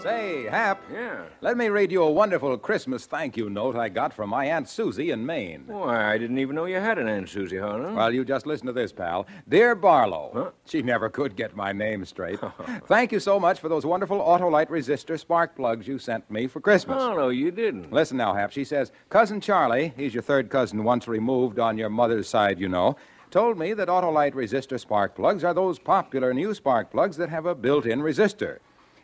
Say, 0.06 0.44
Hap. 0.44 0.84
Yeah. 0.94 1.24
Let 1.42 1.58
me 1.58 1.70
read 1.70 1.92
you 1.92 2.04
a 2.04 2.12
wonderful 2.12 2.56
Christmas 2.60 3.08
thank 3.08 3.36
you 3.36 3.50
note 3.50 3.76
I 3.76 3.90
got 3.90 4.14
from 4.14 4.30
my 4.30 4.46
Aunt 4.46 4.70
Susie 4.70 5.10
in 5.10 5.26
Maine. 5.26 5.64
Why, 5.66 6.14
I 6.14 6.20
didn't 6.20 6.38
even 6.38 6.56
know 6.56 6.66
you 6.66 6.76
had 6.76 7.00
an 7.00 7.08
Aunt 7.08 7.28
Susie, 7.28 7.58
Harlow. 7.58 7.96
Well, 7.96 8.14
you 8.14 8.24
just 8.24 8.46
listen 8.46 8.68
to 8.68 8.72
this, 8.72 8.92
pal. 8.92 9.26
Dear 9.50 9.74
Barlow. 9.74 10.30
Huh? 10.32 10.52
She 10.68 10.84
never 10.84 11.10
could 11.10 11.36
get 11.36 11.56
my 11.56 11.74
name 11.74 12.06
straight. 12.06 12.40
Thank 12.88 13.14
you 13.14 13.20
so 13.20 13.40
much 13.40 13.60
for 13.60 13.68
those 13.68 13.84
wonderful 13.84 14.20
Autolite 14.20 14.68
resistor 14.68 15.20
spark 15.20 15.56
plugs 15.56 15.88
you 15.88 15.98
sent 15.98 16.30
me 16.30 16.46
for 16.46 16.62
Christmas. 16.62 17.02
Oh, 17.02 17.16
no, 17.16 17.30
you 17.30 17.50
didn't. 17.50 17.92
Listen 17.92 18.18
now, 18.18 18.36
Hap. 18.36 18.52
She 18.52 18.64
says, 18.64 18.92
Cousin 19.10 19.42
Charlie, 19.42 19.92
he's 19.98 20.14
your 20.14 20.22
third 20.22 20.52
cousin 20.52 20.84
once 20.84 21.08
removed 21.08 21.58
on 21.58 21.80
your 21.80 21.90
mother's 21.90 22.30
side, 22.30 22.60
you 22.60 22.70
know, 22.70 22.96
told 23.32 23.58
me 23.58 23.74
that 23.74 23.88
Autolite 23.88 24.36
resistor 24.36 24.80
spark 24.80 25.16
plugs 25.16 25.44
are 25.44 25.56
those 25.56 25.80
popular 25.80 26.32
new 26.32 26.54
spark 26.54 26.92
plugs 26.92 27.18
that 27.18 27.30
have 27.30 27.48
a 27.48 27.56
built 27.56 27.88
in 27.88 28.02
resistor. 28.02 28.60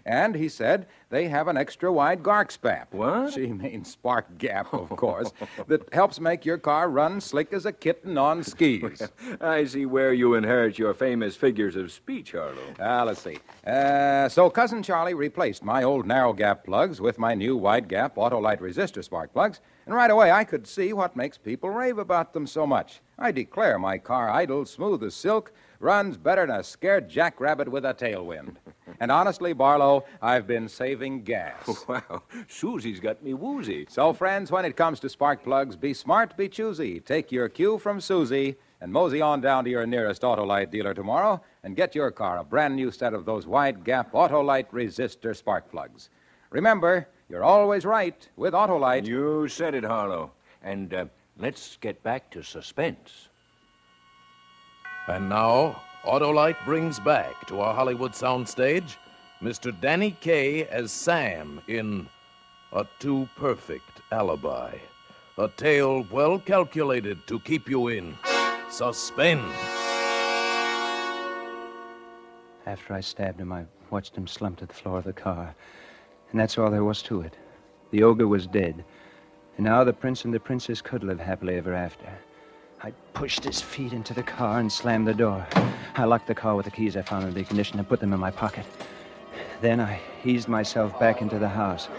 And 0.05 0.35
he 0.35 0.49
said 0.49 0.87
they 1.09 1.27
have 1.27 1.47
an 1.47 1.57
extra 1.57 1.91
wide 1.91 2.23
gark 2.23 2.51
spap. 2.51 2.87
What? 2.91 3.33
She 3.33 3.47
means 3.47 3.91
spark 3.91 4.37
gap, 4.37 4.73
of 4.73 4.89
course, 4.95 5.31
that 5.67 5.93
helps 5.93 6.19
make 6.19 6.45
your 6.45 6.57
car 6.57 6.89
run 6.89 7.21
slick 7.21 7.53
as 7.53 7.65
a 7.65 7.71
kitten 7.71 8.17
on 8.17 8.43
skis. 8.43 9.01
I 9.41 9.65
see 9.65 9.85
where 9.85 10.13
you 10.13 10.33
inherit 10.35 10.79
your 10.79 10.93
famous 10.93 11.35
figures 11.35 11.75
of 11.75 11.91
speech, 11.91 12.31
Harlow. 12.31 12.73
Ah, 12.79 13.03
let's 13.03 13.21
see. 13.21 13.37
Uh, 13.65 14.27
so 14.29 14.49
Cousin 14.49 14.81
Charlie 14.81 15.13
replaced 15.13 15.63
my 15.63 15.83
old 15.83 16.07
narrow 16.07 16.33
gap 16.33 16.63
plugs 16.63 16.99
with 16.99 17.19
my 17.19 17.35
new 17.35 17.55
wide 17.55 17.87
gap 17.87 18.15
Autolite 18.15 18.59
resistor 18.59 19.03
spark 19.03 19.33
plugs, 19.33 19.59
and 19.85 19.95
right 19.95 20.11
away 20.11 20.31
I 20.31 20.43
could 20.43 20.65
see 20.67 20.93
what 20.93 21.15
makes 21.15 21.37
people 21.37 21.69
rave 21.69 21.97
about 21.97 22.33
them 22.33 22.47
so 22.47 22.65
much. 22.65 23.01
I 23.19 23.31
declare 23.31 23.77
my 23.77 23.97
car 23.97 24.29
idles 24.29 24.71
smooth 24.71 25.03
as 25.03 25.13
silk, 25.13 25.51
runs 25.79 26.17
better 26.17 26.45
than 26.45 26.55
a 26.55 26.63
scared 26.63 27.09
jackrabbit 27.09 27.69
with 27.69 27.85
a 27.85 27.93
tailwind. 27.93 28.55
And 29.01 29.11
honestly, 29.11 29.51
Barlow, 29.51 30.05
I've 30.21 30.45
been 30.45 30.69
saving 30.69 31.23
gas. 31.23 31.67
Wow, 31.87 32.21
Susie's 32.47 32.99
got 32.99 33.23
me 33.23 33.33
woozy. 33.33 33.87
So, 33.89 34.13
friends, 34.13 34.51
when 34.51 34.63
it 34.63 34.77
comes 34.77 34.99
to 34.99 35.09
spark 35.09 35.43
plugs, 35.43 35.75
be 35.75 35.93
smart, 35.95 36.37
be 36.37 36.47
choosy. 36.47 36.99
Take 36.99 37.31
your 37.31 37.49
cue 37.49 37.79
from 37.79 37.99
Susie 37.99 38.57
and 38.79 38.93
mosey 38.93 39.19
on 39.19 39.41
down 39.41 39.63
to 39.63 39.71
your 39.71 39.87
nearest 39.87 40.21
Autolite 40.21 40.69
dealer 40.69 40.93
tomorrow 40.93 41.41
and 41.63 41.75
get 41.75 41.95
your 41.95 42.11
car 42.11 42.37
a 42.37 42.43
brand 42.43 42.75
new 42.75 42.91
set 42.91 43.15
of 43.15 43.25
those 43.25 43.47
wide 43.47 43.83
gap 43.83 44.11
Autolite 44.11 44.69
resistor 44.69 45.35
spark 45.35 45.71
plugs. 45.71 46.09
Remember, 46.51 47.07
you're 47.27 47.43
always 47.43 47.85
right 47.85 48.29
with 48.35 48.53
Autolite. 48.53 49.07
You 49.07 49.47
said 49.47 49.73
it, 49.73 49.83
Harlow. 49.83 50.31
And 50.61 50.93
uh, 50.93 51.05
let's 51.39 51.75
get 51.81 52.03
back 52.03 52.29
to 52.31 52.43
suspense. 52.43 53.29
And 55.07 55.27
now, 55.27 55.81
Autolite 56.05 56.57
brings 56.65 56.99
back 56.99 57.45
to 57.45 57.59
our 57.59 57.75
Hollywood 57.75 58.13
soundstage 58.13 58.95
Mr. 59.39 59.71
Danny 59.79 60.17
Kaye 60.19 60.65
as 60.65 60.91
Sam 60.91 61.61
in 61.67 62.07
A 62.73 62.87
Too 62.97 63.29
Perfect 63.35 64.01
Alibi. 64.11 64.77
A 65.37 65.47
tale 65.49 66.07
well 66.11 66.39
calculated 66.39 67.19
to 67.27 67.39
keep 67.39 67.69
you 67.69 67.89
in 67.89 68.17
suspense. 68.67 69.53
After 72.65 72.95
I 72.95 73.01
stabbed 73.01 73.39
him, 73.39 73.51
I 73.51 73.65
watched 73.91 74.15
him 74.15 74.25
slump 74.25 74.57
to 74.57 74.65
the 74.65 74.73
floor 74.73 74.97
of 74.97 75.03
the 75.03 75.13
car. 75.13 75.53
And 76.31 76.39
that's 76.39 76.57
all 76.57 76.71
there 76.71 76.83
was 76.83 77.03
to 77.03 77.21
it. 77.21 77.37
The 77.91 78.01
ogre 78.01 78.27
was 78.27 78.47
dead. 78.47 78.83
And 79.57 79.65
now 79.65 79.83
the 79.83 79.93
prince 79.93 80.25
and 80.25 80.33
the 80.33 80.39
princess 80.39 80.81
could 80.81 81.03
live 81.03 81.19
happily 81.19 81.57
ever 81.57 81.75
after. 81.75 82.11
I 82.83 82.91
pushed 83.13 83.43
his 83.43 83.61
feet 83.61 83.93
into 83.93 84.15
the 84.15 84.23
car 84.23 84.59
and 84.59 84.71
slammed 84.71 85.07
the 85.07 85.13
door. 85.13 85.45
I 85.93 86.05
locked 86.05 86.25
the 86.25 86.33
car 86.33 86.55
with 86.55 86.65
the 86.65 86.71
keys 86.71 86.97
I 86.97 87.03
found 87.03 87.25
in 87.25 87.33
the 87.35 87.39
ignition 87.39 87.77
and 87.77 87.87
put 87.87 87.99
them 87.99 88.11
in 88.11 88.19
my 88.19 88.31
pocket. 88.31 88.65
Then 89.61 89.79
I 89.79 89.99
eased 90.25 90.47
myself 90.47 90.99
back 90.99 91.21
into 91.21 91.37
the 91.37 91.47
house. 91.47 91.89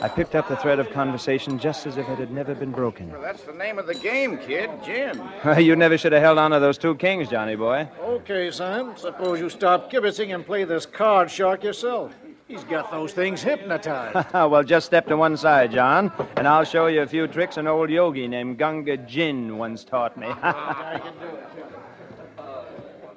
I 0.00 0.08
picked 0.08 0.34
up 0.34 0.48
the 0.48 0.56
thread 0.56 0.78
of 0.78 0.90
conversation 0.90 1.58
just 1.58 1.86
as 1.86 1.98
if 1.98 2.08
it 2.08 2.18
had 2.18 2.30
never 2.30 2.54
been 2.54 2.70
broken. 2.70 3.10
Well, 3.10 3.20
that's 3.20 3.42
the 3.42 3.52
name 3.52 3.78
of 3.78 3.86
the 3.86 3.94
game, 3.94 4.38
kid. 4.38 4.70
Jim. 4.82 5.20
you 5.58 5.76
never 5.76 5.98
should 5.98 6.12
have 6.12 6.22
held 6.22 6.38
on 6.38 6.52
to 6.52 6.58
those 6.58 6.78
two 6.78 6.94
kings, 6.94 7.28
Johnny 7.28 7.54
boy. 7.54 7.86
Okay, 8.00 8.50
Sam. 8.50 8.96
Suppose 8.96 9.40
you 9.40 9.50
stop 9.50 9.92
kibitzing 9.92 10.34
and 10.34 10.46
play 10.46 10.64
this 10.64 10.86
card 10.86 11.30
shark 11.30 11.62
yourself. 11.62 12.14
He's 12.46 12.64
got 12.64 12.90
those 12.90 13.12
things 13.12 13.42
hypnotized. 13.42 14.30
well, 14.34 14.62
just 14.62 14.86
step 14.86 15.06
to 15.08 15.16
one 15.16 15.36
side, 15.36 15.72
John, 15.72 16.12
and 16.36 16.46
I'll 16.46 16.64
show 16.64 16.88
you 16.88 17.00
a 17.00 17.06
few 17.06 17.26
tricks 17.26 17.56
an 17.56 17.66
old 17.66 17.88
yogi 17.88 18.28
named 18.28 18.58
Gunga 18.58 18.98
Jin 18.98 19.56
once 19.56 19.82
taught 19.82 20.16
me. 20.18 20.26
I 20.28 21.00
can 21.02 21.18
do 21.18 21.36
it. 21.36 21.48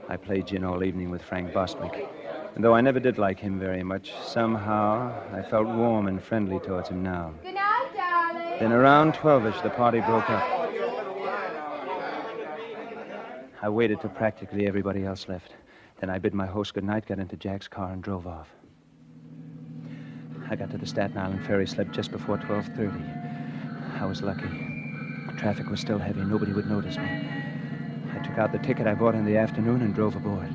I 0.10 0.16
played 0.16 0.48
gin 0.48 0.64
all 0.64 0.86
evening 0.86 1.10
with 1.10 1.22
Frank 1.22 1.54
Bostwick. 1.54 2.08
And 2.56 2.64
though 2.64 2.74
I 2.74 2.80
never 2.80 3.00
did 3.00 3.18
like 3.18 3.38
him 3.38 3.60
very 3.60 3.84
much, 3.84 4.14
somehow 4.24 5.14
I 5.34 5.42
felt 5.42 5.68
warm 5.68 6.08
and 6.08 6.24
friendly 6.24 6.60
towards 6.60 6.88
him 6.88 7.04
now. 7.04 7.34
Good 7.44 7.56
night, 7.56 7.90
darling. 7.94 8.60
Then 8.60 8.72
around 8.72 9.14
12ish, 9.16 9.62
the 9.62 9.70
party 9.70 10.00
broke 10.00 10.30
up. 10.30 10.44
I 13.62 13.70
waited 13.70 14.00
till 14.00 14.12
practically 14.12 14.66
everybody 14.66 15.04
else 15.04 15.28
left. 15.28 15.56
Then 16.00 16.10
I 16.10 16.20
bid 16.20 16.34
my 16.34 16.46
host 16.46 16.74
good 16.74 16.86
night, 16.86 17.06
got 17.06 17.20
into 17.20 17.36
Jack's 17.36 17.68
car, 17.68 17.92
and 17.92 18.02
drove 18.02 18.26
off. 18.26 18.48
I 20.50 20.56
got 20.56 20.72
to 20.72 20.78
the 20.78 20.86
Staten 20.86 21.18
Island 21.18 21.44
ferry 21.44 21.68
slip 21.68 21.92
just 21.92 22.10
before 22.10 22.38
12:30. 22.38 24.02
I 24.02 24.06
was 24.06 24.24
lucky. 24.24 24.50
Traffic 25.36 25.70
was 25.70 25.82
still 25.82 26.00
heavy. 26.00 26.24
Nobody 26.24 26.54
would 26.54 26.70
notice 26.70 26.98
me. 26.98 27.04
I 28.16 28.20
took 28.20 28.38
out 28.38 28.54
the 28.54 28.60
ticket 28.60 28.88
I 28.88 28.96
bought 28.96 29.14
in 29.14 29.26
the 29.26 29.36
afternoon 29.36 29.82
and 29.82 29.94
drove 29.94 30.16
aboard. 30.16 30.50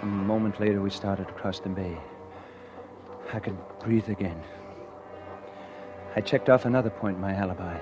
A 0.00 0.06
moment 0.06 0.58
later, 0.58 0.80
we 0.80 0.90
started 0.90 1.28
across 1.28 1.60
the 1.60 1.68
bay. 1.68 1.98
I 3.32 3.40
could 3.40 3.58
breathe 3.80 4.08
again. 4.08 4.42
I 6.18 6.20
checked 6.20 6.48
off 6.48 6.64
another 6.64 6.90
point 6.90 7.14
in 7.14 7.22
my 7.22 7.32
alibi. 7.32 7.78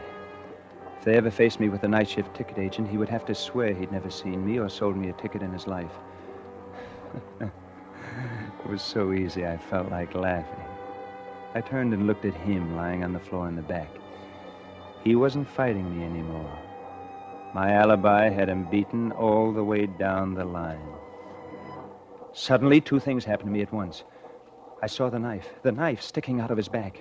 If 0.99 1.05
they 1.07 1.17
ever 1.17 1.31
faced 1.31 1.59
me 1.59 1.71
with 1.71 1.85
a 1.85 1.89
night 1.89 2.07
shift 2.07 2.35
ticket 2.35 2.59
agent, 2.59 2.87
he 2.87 2.99
would 2.99 3.09
have 3.09 3.25
to 3.25 3.35
swear 3.35 3.73
he'd 3.73 3.91
never 3.91 4.11
seen 4.11 4.45
me 4.45 4.59
or 4.59 4.69
sold 4.69 4.95
me 4.95 5.09
a 5.09 5.15
ticket 5.15 5.41
in 5.41 5.51
his 5.55 5.67
life. 5.67 5.93
it 7.41 7.51
was 8.69 8.83
so 8.83 9.15
easy, 9.15 9.47
I 9.47 9.57
felt 9.57 9.91
like 9.91 10.15
laughing. 10.15 10.67
I 11.55 11.63
turned 11.63 11.95
and 11.95 12.07
looked 12.07 12.27
at 12.27 12.35
him 12.35 12.77
lying 12.77 13.03
on 13.03 13.15
the 13.15 13.21
floor 13.21 13.49
in 13.49 13.57
the 13.57 13.63
back. 13.63 13.89
He 15.03 15.17
wasn't 15.17 15.49
fighting 15.49 15.99
me 15.99 16.05
anymore. 16.05 16.59
My 17.55 17.73
alibi 17.73 18.29
had 18.29 18.51
him 18.51 18.69
beaten 18.71 19.13
all 19.13 19.51
the 19.51 19.65
way 19.65 19.87
down 19.87 20.35
the 20.35 20.45
line. 20.45 20.87
Suddenly, 22.35 22.83
two 22.83 23.01
things 23.01 23.25
happened 23.25 23.49
to 23.49 23.53
me 23.55 23.63
at 23.63 23.73
once. 23.73 24.05
I 24.83 24.89
saw 24.89 25.09
the 25.09 25.19
knife, 25.19 25.49
the 25.63 25.73
knife 25.73 26.03
sticking 26.03 26.39
out 26.39 26.51
of 26.51 26.59
his 26.59 26.69
back. 26.69 27.01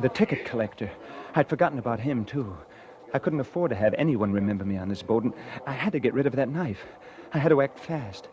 The 0.00 0.08
ticket 0.08 0.44
collector. 0.44 0.90
I'd 1.34 1.48
forgotten 1.48 1.78
about 1.78 2.00
him, 2.00 2.24
too. 2.24 2.56
I 3.12 3.18
couldn't 3.18 3.40
afford 3.40 3.70
to 3.70 3.76
have 3.76 3.94
anyone 3.94 4.32
remember 4.32 4.64
me 4.64 4.76
on 4.76 4.88
this 4.88 5.02
boat, 5.02 5.22
and 5.22 5.32
I 5.66 5.72
had 5.72 5.92
to 5.92 6.00
get 6.00 6.14
rid 6.14 6.26
of 6.26 6.34
that 6.36 6.48
knife. 6.48 6.84
I 7.32 7.38
had 7.38 7.50
to 7.50 7.62
act 7.62 7.78
fast. 7.78 8.28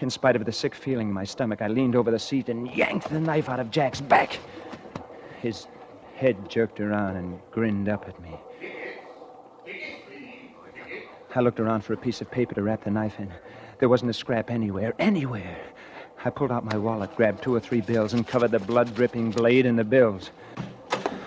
In 0.00 0.10
spite 0.10 0.36
of 0.36 0.44
the 0.44 0.52
sick 0.52 0.74
feeling 0.74 1.08
in 1.08 1.14
my 1.14 1.24
stomach, 1.24 1.62
I 1.62 1.68
leaned 1.68 1.96
over 1.96 2.10
the 2.10 2.18
seat 2.18 2.50
and 2.50 2.70
yanked 2.74 3.08
the 3.08 3.20
knife 3.20 3.48
out 3.48 3.60
of 3.60 3.70
Jack's 3.70 4.00
back. 4.00 4.38
His 5.40 5.66
head 6.16 6.50
jerked 6.50 6.80
around 6.80 7.16
and 7.16 7.40
grinned 7.50 7.88
up 7.88 8.06
at 8.06 8.20
me. 8.20 8.38
I 11.34 11.40
looked 11.40 11.60
around 11.60 11.82
for 11.82 11.92
a 11.94 11.98
piece 11.98 12.20
of 12.20 12.30
paper 12.30 12.54
to 12.54 12.62
wrap 12.62 12.84
the 12.84 12.90
knife 12.90 13.18
in. 13.18 13.32
There 13.78 13.88
wasn't 13.88 14.10
a 14.10 14.14
scrap 14.14 14.50
anywhere, 14.50 14.94
anywhere. 14.98 15.58
I 16.24 16.30
pulled 16.30 16.50
out 16.50 16.64
my 16.64 16.76
wallet, 16.76 17.14
grabbed 17.14 17.42
two 17.42 17.54
or 17.54 17.60
three 17.60 17.80
bills, 17.80 18.12
and 18.14 18.26
covered 18.26 18.50
the 18.50 18.58
blood 18.58 18.94
dripping 18.94 19.30
blade 19.30 19.66
in 19.66 19.76
the 19.76 19.84
bills. 19.84 20.30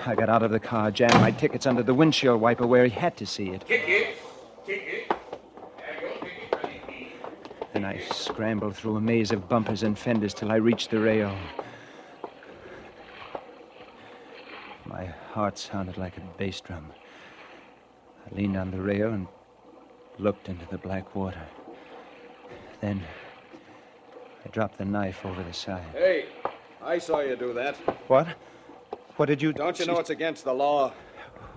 I 0.10 0.16
got 0.16 0.28
out 0.28 0.42
of 0.42 0.50
the 0.50 0.60
car, 0.60 0.90
jammed 0.90 1.22
my 1.22 1.30
tickets 1.30 1.68
under 1.68 1.84
the 1.84 1.94
windshield 1.94 2.42
wiper 2.42 2.66
where 2.66 2.84
he 2.84 2.90
had 2.90 3.16
to 3.18 3.28
see 3.28 3.52
it. 3.52 3.64
Tickets! 3.68 4.20
Tickets! 4.66 5.06
Then 7.74 7.86
I 7.86 8.00
scrambled 8.00 8.76
through 8.76 8.96
a 8.96 9.02
maze 9.02 9.32
of 9.32 9.48
bumpers 9.48 9.84
and 9.84 10.00
fenders 10.00 10.34
till 10.34 10.52
I 10.52 10.56
reached 10.56 10.90
the 10.90 11.00
rail. 11.00 11.38
My 14.84 15.06
heart 15.06 15.60
sounded 15.60 15.96
like 15.96 16.18
a 16.18 16.22
bass 16.22 16.60
drum. 16.60 16.92
I 18.26 18.36
leaned 18.36 18.58
on 18.58 18.72
the 18.72 18.82
rail 18.82 19.14
and 19.14 19.28
looked 20.18 20.50
into 20.50 20.66
the 20.66 20.80
black 20.80 21.16
water. 21.16 21.50
Then 22.82 23.06
I 24.44 24.50
dropped 24.50 24.80
the 24.80 24.86
knife 24.86 25.24
over 25.24 25.44
the 25.44 25.54
side. 25.54 25.92
Hey, 25.94 26.30
I 26.82 26.98
saw 26.98 27.20
you 27.20 27.36
do 27.36 27.54
that. 27.54 27.76
What? 28.08 28.30
What 29.20 29.28
did 29.28 29.42
you... 29.42 29.52
Don't 29.52 29.78
you 29.78 29.86
know 29.86 30.00
it's 30.00 30.12
against 30.12 30.46
the 30.46 30.54
law? 30.54 30.94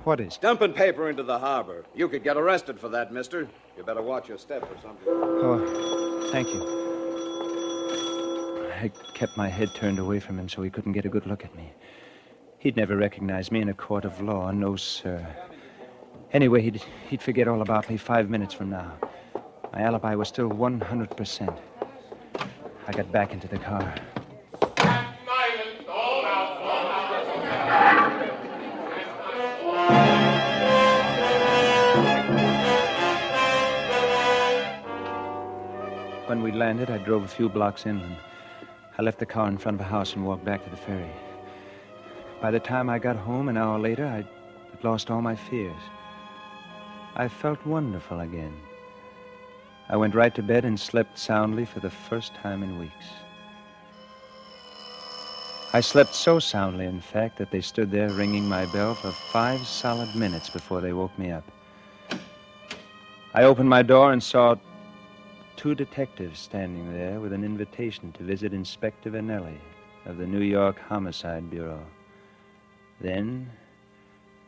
What 0.03 0.19
is? 0.19 0.37
Dumping 0.37 0.73
paper 0.73 1.09
into 1.09 1.23
the 1.23 1.39
harbor. 1.39 1.85
You 1.95 2.09
could 2.09 2.25
get 2.25 2.37
arrested 2.37 2.77
for 2.77 2.89
that, 2.89 3.13
mister. 3.13 3.49
You 3.77 3.85
better 3.85 4.03
watch 4.03 4.29
your 4.29 4.37
step 4.37 4.65
or 4.65 4.77
something. 4.83 5.07
Oh, 5.07 6.29
thank 6.33 6.49
you. 6.49 6.61
I 8.83 8.91
kept 9.15 9.37
my 9.37 9.47
head 9.49 9.69
turned 9.77 10.01
away 10.01 10.19
from 10.19 10.41
him 10.41 10.49
so 10.49 10.61
he 10.63 10.71
couldn't 10.71 10.91
get 10.91 11.05
a 11.05 11.09
good 11.09 11.25
look 11.25 11.45
at 11.45 11.55
me. 11.55 11.73
He'd 12.59 12.77
never 12.77 12.97
recognize 12.97 13.53
me 13.53 13.61
in 13.61 13.69
a 13.69 13.75
court 13.75 14.05
of 14.05 14.21
law, 14.21 14.51
no, 14.51 14.75
sir. 14.75 15.25
Anyway, 16.33 16.63
he'd, 16.63 16.83
he'd 17.11 17.23
forget 17.23 17.47
all 17.47 17.63
about 17.63 17.89
me 17.89 17.97
five 17.97 18.29
minutes 18.29 18.55
from 18.55 18.71
now. 18.71 18.93
My 19.73 19.83
alibi 19.83 20.17
was 20.17 20.27
still 20.27 20.51
100%. 20.51 21.57
I 22.89 22.93
got 22.93 23.13
back 23.13 23.33
into 23.33 23.47
the 23.47 23.59
car. 23.59 23.95
When 36.33 36.41
we 36.41 36.53
landed, 36.53 36.89
I 36.89 36.97
drove 36.97 37.25
a 37.25 37.29
few 37.29 37.51
blocks 37.51 37.85
inland. 37.85 38.17
I 38.97 39.03
left 39.03 39.19
the 39.19 39.27
car 39.27 39.49
in 39.49 39.59
front 39.59 39.75
of 39.75 39.83
a 39.83 39.91
house 39.91 40.15
and 40.15 40.25
walked 40.25 40.47
back 40.47 40.65
to 40.65 40.71
the 40.71 40.79
ferry. 40.79 41.11
By 42.41 42.51
the 42.51 42.59
time 42.59 42.89
I 42.89 42.99
got 42.99 43.17
home, 43.17 43.51
an 43.51 43.59
hour 43.59 43.79
later, 43.79 44.07
I 44.07 44.15
had 44.15 44.29
lost 44.83 45.11
all 45.11 45.21
my 45.21 45.37
fears. 45.37 45.83
I 47.17 47.29
felt 47.29 47.67
wonderful 47.67 48.21
again. 48.21 48.57
I 49.91 49.99
went 49.99 50.15
right 50.15 50.35
to 50.35 50.43
bed 50.43 50.65
and 50.65 50.81
slept 50.81 51.19
soundly 51.19 51.67
for 51.67 51.81
the 51.81 51.91
first 51.91 52.35
time 52.35 52.63
in 52.63 52.79
weeks. 52.79 53.09
I 55.75 55.81
slept 55.81 56.15
so 56.15 56.39
soundly, 56.39 56.87
in 56.87 57.03
fact, 57.03 57.37
that 57.37 57.51
they 57.51 57.61
stood 57.61 57.91
there 57.91 58.09
ringing 58.09 58.49
my 58.49 58.65
bell 58.65 58.95
for 58.95 59.13
five 59.13 59.67
solid 59.67 60.17
minutes 60.17 60.49
before 60.49 60.81
they 60.81 60.95
woke 60.95 61.19
me 61.19 61.31
up. 61.31 61.45
I 63.35 63.43
opened 63.43 63.69
my 63.69 63.83
door 63.83 64.15
and 64.15 64.23
saw 64.23 64.57
two 65.57 65.75
detectives 65.75 66.39
standing 66.39 66.93
there 66.93 67.21
with 67.21 67.33
an 67.33 67.45
invitation 67.45 68.13
to 68.13 68.23
visit 68.23 68.53
Inspector 68.53 69.09
Vanelli 69.11 69.59
of 70.07 70.19
the 70.19 70.27
New 70.27 70.41
York 70.41 70.79
Homicide 70.89 71.51
Bureau. 71.51 71.85
Then 73.01 73.51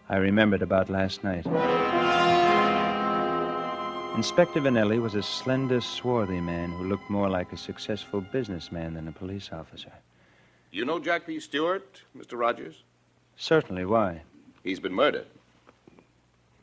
I 0.09 0.17
remembered 0.17 0.63
about 0.63 0.91
last 0.91 1.25
night. 1.25 1.47
Inspector 4.17 4.61
Vanelli 4.61 5.01
was 5.01 5.15
a 5.15 5.23
slender, 5.23 5.81
swarthy 5.81 6.41
man 6.41 6.71
who 6.71 6.85
looked 6.85 7.11
more 7.11 7.29
like 7.29 7.53
a 7.53 7.57
successful 7.57 8.21
businessman 8.21 8.95
than 8.95 9.09
a 9.09 9.13
police 9.13 9.51
officer. 9.53 9.93
You 10.71 10.85
know 10.85 10.99
Jack 10.99 11.27
P. 11.27 11.41
Stewart, 11.41 12.03
Mr. 12.17 12.39
Rogers? 12.39 12.85
Certainly. 13.37 13.87
Why? 13.87 14.23
He's 14.63 14.79
been 14.79 14.95
murdered. 14.95 15.27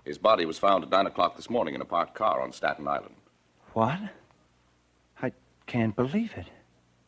His 0.05 0.17
body 0.17 0.45
was 0.45 0.57
found 0.57 0.83
at 0.83 0.89
9 0.89 1.07
o'clock 1.07 1.35
this 1.35 1.49
morning 1.49 1.75
in 1.75 1.81
a 1.81 1.85
parked 1.85 2.15
car 2.15 2.41
on 2.41 2.51
Staten 2.51 2.87
Island. 2.87 3.15
What? 3.73 3.99
I 5.71 5.73
can't 5.73 5.95
believe 5.95 6.33
it. 6.35 6.47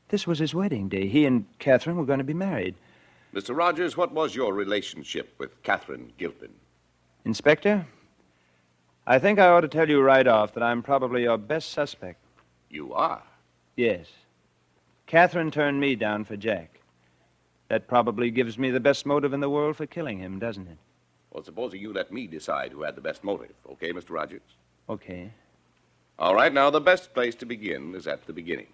This 0.07 0.25
was 0.25 0.39
his 0.39 0.55
wedding 0.55 0.87
day. 0.87 1.09
He 1.09 1.25
and 1.25 1.45
Catherine 1.59 1.97
were 1.97 2.05
going 2.05 2.19
to 2.19 2.23
be 2.23 2.33
married. 2.33 2.75
Mr. 3.35 3.53
Rogers, 3.53 3.97
what 3.97 4.13
was 4.13 4.33
your 4.33 4.53
relationship 4.53 5.35
with 5.37 5.61
Catherine 5.63 6.13
Gilpin? 6.17 6.53
Inspector, 7.25 7.85
I 9.05 9.19
think 9.19 9.37
I 9.37 9.49
ought 9.49 9.61
to 9.61 9.67
tell 9.67 9.89
you 9.89 10.01
right 10.01 10.25
off 10.25 10.53
that 10.53 10.63
I'm 10.63 10.81
probably 10.81 11.23
your 11.23 11.37
best 11.37 11.71
suspect. 11.71 12.21
You 12.69 12.93
are? 12.93 13.21
Yes. 13.75 14.07
Catherine 15.07 15.51
turned 15.51 15.81
me 15.81 15.97
down 15.97 16.23
for 16.23 16.37
Jack. 16.37 16.79
That 17.67 17.89
probably 17.89 18.31
gives 18.31 18.57
me 18.57 18.71
the 18.71 18.79
best 18.79 19.05
motive 19.05 19.33
in 19.33 19.41
the 19.41 19.49
world 19.49 19.75
for 19.75 19.87
killing 19.87 20.19
him, 20.19 20.39
doesn't 20.39 20.69
it? 20.69 20.77
Well, 21.31 21.43
supposing 21.43 21.81
you 21.81 21.91
let 21.91 22.13
me 22.13 22.27
decide 22.27 22.71
who 22.71 22.83
had 22.83 22.95
the 22.95 23.01
best 23.01 23.25
motive, 23.25 23.55
okay, 23.73 23.91
Mr. 23.91 24.11
Rogers? 24.11 24.39
Okay. 24.87 25.33
All 26.19 26.35
right, 26.35 26.53
now 26.53 26.69
the 26.69 26.79
best 26.79 27.13
place 27.13 27.35
to 27.35 27.45
begin 27.45 27.95
is 27.95 28.07
at 28.07 28.25
the 28.25 28.33
beginning. 28.33 28.67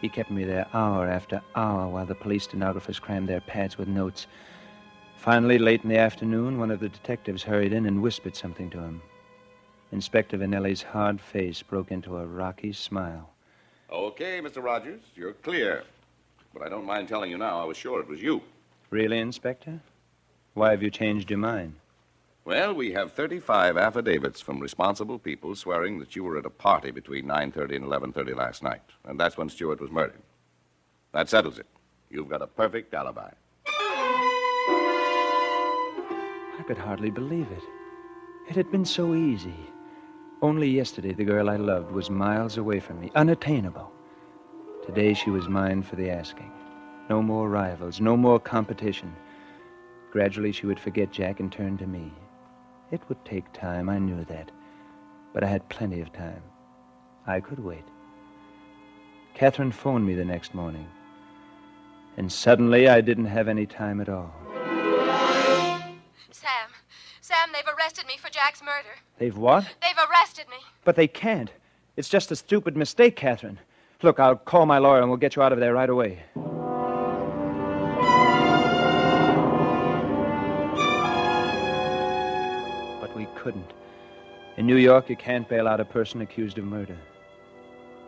He 0.00 0.08
kept 0.08 0.30
me 0.30 0.44
there 0.44 0.66
hour 0.72 1.08
after 1.08 1.42
hour 1.56 1.88
while 1.88 2.06
the 2.06 2.14
police 2.14 2.44
stenographers 2.44 2.98
crammed 2.98 3.28
their 3.28 3.40
pads 3.40 3.78
with 3.78 3.88
notes. 3.88 4.26
Finally, 5.16 5.58
late 5.58 5.82
in 5.82 5.88
the 5.88 5.98
afternoon, 5.98 6.58
one 6.58 6.70
of 6.70 6.80
the 6.80 6.88
detectives 6.88 7.42
hurried 7.42 7.72
in 7.72 7.86
and 7.86 8.02
whispered 8.02 8.36
something 8.36 8.70
to 8.70 8.78
him. 8.78 9.00
Inspector 9.92 10.36
Vanelli's 10.36 10.82
hard 10.82 11.20
face 11.20 11.62
broke 11.62 11.90
into 11.90 12.18
a 12.18 12.26
rocky 12.26 12.72
smile. 12.72 13.30
Okay, 13.90 14.40
Mr. 14.40 14.62
Rogers, 14.62 15.00
you're 15.14 15.32
clear. 15.32 15.84
But 16.52 16.62
I 16.62 16.68
don't 16.68 16.84
mind 16.84 17.08
telling 17.08 17.30
you 17.30 17.38
now, 17.38 17.60
I 17.60 17.64
was 17.64 17.76
sure 17.76 18.00
it 18.00 18.08
was 18.08 18.22
you. 18.22 18.42
Really, 18.90 19.18
Inspector? 19.18 19.80
Why 20.54 20.70
have 20.70 20.82
you 20.82 20.90
changed 20.90 21.30
your 21.30 21.38
mind? 21.38 21.74
Well, 22.46 22.74
we 22.74 22.92
have 22.92 23.12
35 23.12 23.78
affidavits 23.78 24.42
from 24.42 24.60
responsible 24.60 25.18
people 25.18 25.56
swearing 25.56 25.98
that 26.00 26.14
you 26.14 26.22
were 26.24 26.36
at 26.36 26.44
a 26.44 26.50
party 26.50 26.90
between 26.90 27.26
9:30 27.26 27.76
and 27.76 27.86
11:30 27.86 28.34
last 28.34 28.62
night, 28.62 28.82
and 29.04 29.18
that's 29.18 29.38
when 29.38 29.48
Stewart 29.48 29.80
was 29.80 29.90
murdered. 29.90 30.20
That 31.12 31.30
settles 31.30 31.58
it. 31.58 31.66
You've 32.10 32.28
got 32.28 32.42
a 32.42 32.46
perfect 32.46 32.92
alibi. 32.92 33.30
I 36.58 36.62
could 36.66 36.76
hardly 36.76 37.10
believe 37.10 37.50
it. 37.50 37.64
It 38.50 38.56
had 38.56 38.70
been 38.70 38.84
so 38.84 39.14
easy. 39.14 39.70
Only 40.42 40.68
yesterday, 40.68 41.14
the 41.14 41.24
girl 41.24 41.48
I 41.48 41.56
loved 41.56 41.92
was 41.92 42.10
miles 42.10 42.58
away 42.58 42.78
from 42.78 43.00
me, 43.00 43.10
unattainable. 43.14 43.90
Today, 44.84 45.14
she 45.14 45.30
was 45.30 45.48
mine 45.48 45.82
for 45.82 45.96
the 45.96 46.10
asking. 46.10 46.52
No 47.08 47.22
more 47.22 47.48
rivals, 47.48 48.02
no 48.02 48.18
more 48.18 48.38
competition. 48.38 49.16
Gradually, 50.12 50.52
she 50.52 50.66
would 50.66 50.78
forget 50.78 51.10
Jack 51.10 51.40
and 51.40 51.50
turn 51.50 51.78
to 51.78 51.86
me. 51.86 52.12
It 52.94 53.00
would 53.08 53.24
take 53.24 53.52
time, 53.52 53.88
I 53.88 53.98
knew 53.98 54.24
that. 54.26 54.52
But 55.32 55.42
I 55.42 55.48
had 55.48 55.68
plenty 55.68 56.00
of 56.00 56.12
time. 56.12 56.40
I 57.26 57.40
could 57.40 57.58
wait. 57.58 57.82
Catherine 59.34 59.72
phoned 59.72 60.06
me 60.06 60.14
the 60.14 60.24
next 60.24 60.54
morning. 60.54 60.86
And 62.16 62.30
suddenly, 62.30 62.86
I 62.86 63.00
didn't 63.00 63.24
have 63.24 63.48
any 63.48 63.66
time 63.66 64.00
at 64.00 64.08
all. 64.08 64.32
Sam. 66.30 66.70
Sam, 67.20 67.48
they've 67.52 67.74
arrested 67.76 68.06
me 68.06 68.16
for 68.16 68.30
Jack's 68.30 68.62
murder. 68.62 68.94
They've 69.18 69.36
what? 69.36 69.64
They've 69.82 70.08
arrested 70.08 70.46
me. 70.48 70.58
But 70.84 70.94
they 70.94 71.08
can't. 71.08 71.50
It's 71.96 72.08
just 72.08 72.30
a 72.30 72.36
stupid 72.36 72.76
mistake, 72.76 73.16
Catherine. 73.16 73.58
Look, 74.02 74.20
I'll 74.20 74.36
call 74.36 74.66
my 74.66 74.78
lawyer 74.78 75.00
and 75.00 75.08
we'll 75.08 75.16
get 75.16 75.34
you 75.34 75.42
out 75.42 75.52
of 75.52 75.58
there 75.58 75.74
right 75.74 75.90
away. 75.90 76.22
Couldn't. 83.44 83.74
In 84.56 84.64
New 84.64 84.76
York, 84.76 85.10
you 85.10 85.16
can't 85.16 85.46
bail 85.46 85.68
out 85.68 85.78
a 85.78 85.84
person 85.84 86.22
accused 86.22 86.56
of 86.56 86.64
murder. 86.64 86.96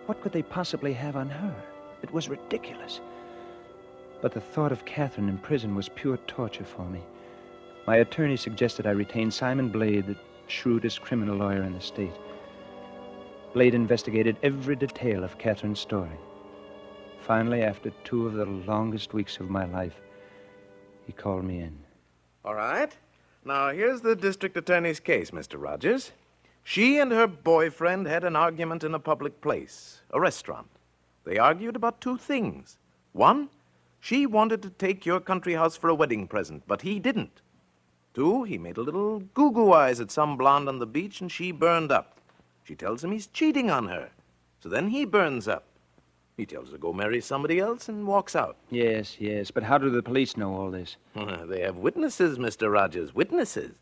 What 0.06 0.22
could 0.22 0.32
they 0.32 0.42
possibly 0.42 0.94
have 0.94 1.14
on 1.14 1.28
her? 1.28 1.54
It 2.02 2.10
was 2.10 2.30
ridiculous. 2.30 3.02
But 4.22 4.32
the 4.32 4.40
thought 4.40 4.72
of 4.72 4.86
Catherine 4.86 5.28
in 5.28 5.36
prison 5.36 5.74
was 5.74 5.90
pure 5.90 6.16
torture 6.26 6.64
for 6.64 6.86
me. 6.86 7.02
My 7.86 7.96
attorney 7.96 8.38
suggested 8.38 8.86
I 8.86 8.92
retain 8.92 9.30
Simon 9.30 9.68
Blade, 9.68 10.06
the 10.06 10.16
shrewdest 10.46 11.02
criminal 11.02 11.36
lawyer 11.36 11.64
in 11.64 11.74
the 11.74 11.82
state. 11.82 12.16
Blade 13.52 13.74
investigated 13.74 14.38
every 14.42 14.74
detail 14.74 15.22
of 15.22 15.36
Catherine's 15.36 15.80
story. 15.80 16.18
Finally, 17.20 17.62
after 17.62 17.90
two 18.04 18.26
of 18.26 18.32
the 18.32 18.46
longest 18.46 19.12
weeks 19.12 19.38
of 19.38 19.50
my 19.50 19.66
life, 19.66 20.00
he 21.06 21.12
called 21.12 21.44
me 21.44 21.60
in. 21.60 21.76
All 22.42 22.54
right. 22.54 22.96
Now, 23.46 23.70
here's 23.70 24.00
the 24.00 24.16
district 24.16 24.56
attorney's 24.56 24.98
case, 24.98 25.30
Mr. 25.30 25.54
Rogers. 25.62 26.10
She 26.64 26.98
and 26.98 27.12
her 27.12 27.28
boyfriend 27.28 28.08
had 28.08 28.24
an 28.24 28.34
argument 28.34 28.82
in 28.82 28.92
a 28.92 28.98
public 28.98 29.40
place, 29.40 30.00
a 30.10 30.18
restaurant. 30.18 30.66
They 31.22 31.38
argued 31.38 31.76
about 31.76 32.00
two 32.00 32.18
things. 32.18 32.76
One, 33.12 33.48
she 34.00 34.26
wanted 34.26 34.62
to 34.62 34.70
take 34.70 35.06
your 35.06 35.20
country 35.20 35.54
house 35.54 35.76
for 35.76 35.88
a 35.88 35.94
wedding 35.94 36.26
present, 36.26 36.64
but 36.66 36.82
he 36.82 36.98
didn't. 36.98 37.40
Two, 38.14 38.42
he 38.42 38.58
made 38.58 38.78
a 38.78 38.82
little 38.82 39.20
goo 39.20 39.52
goo 39.52 39.72
eyes 39.72 40.00
at 40.00 40.10
some 40.10 40.36
blonde 40.36 40.68
on 40.68 40.80
the 40.80 40.84
beach, 40.84 41.20
and 41.20 41.30
she 41.30 41.52
burned 41.52 41.92
up. 41.92 42.18
She 42.64 42.74
tells 42.74 43.04
him 43.04 43.12
he's 43.12 43.28
cheating 43.28 43.70
on 43.70 43.86
her. 43.86 44.10
So 44.58 44.68
then 44.68 44.88
he 44.88 45.04
burns 45.04 45.46
up. 45.46 45.68
He 46.36 46.44
tells 46.44 46.66
her 46.68 46.72
to 46.72 46.78
go 46.78 46.92
marry 46.92 47.22
somebody 47.22 47.58
else 47.58 47.88
and 47.88 48.06
walks 48.06 48.36
out. 48.36 48.56
Yes, 48.70 49.16
yes, 49.18 49.50
but 49.50 49.62
how 49.62 49.78
do 49.78 49.88
the 49.88 50.02
police 50.02 50.36
know 50.36 50.54
all 50.54 50.70
this? 50.70 50.96
they 51.14 51.60
have 51.62 51.76
witnesses, 51.76 52.38
Mr. 52.38 52.70
Rogers, 52.70 53.14
witnesses. 53.14 53.72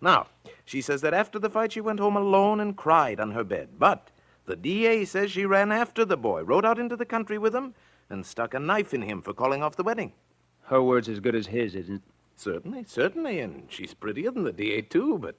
Now, 0.00 0.28
she 0.64 0.80
says 0.80 1.02
that 1.02 1.12
after 1.12 1.38
the 1.38 1.50
fight 1.50 1.72
she 1.72 1.82
went 1.82 2.00
home 2.00 2.16
alone 2.16 2.58
and 2.58 2.74
cried 2.74 3.20
on 3.20 3.32
her 3.32 3.44
bed. 3.44 3.68
But 3.78 4.10
the 4.46 4.56
DA 4.56 5.04
says 5.04 5.30
she 5.30 5.44
ran 5.44 5.70
after 5.70 6.06
the 6.06 6.16
boy, 6.16 6.42
rode 6.42 6.64
out 6.64 6.78
into 6.78 6.96
the 6.96 7.04
country 7.04 7.36
with 7.36 7.54
him, 7.54 7.74
and 8.08 8.24
stuck 8.24 8.54
a 8.54 8.58
knife 8.58 8.94
in 8.94 9.02
him 9.02 9.20
for 9.20 9.34
calling 9.34 9.62
off 9.62 9.76
the 9.76 9.82
wedding. 9.82 10.14
Her 10.62 10.82
word's 10.82 11.08
as 11.08 11.20
good 11.20 11.34
as 11.34 11.48
his, 11.48 11.74
isn't 11.74 11.96
it? 11.96 12.02
Certainly, 12.34 12.84
certainly, 12.88 13.40
and 13.40 13.66
she's 13.68 13.92
prettier 13.92 14.30
than 14.30 14.44
the 14.44 14.52
DA, 14.52 14.80
too, 14.80 15.18
but, 15.18 15.36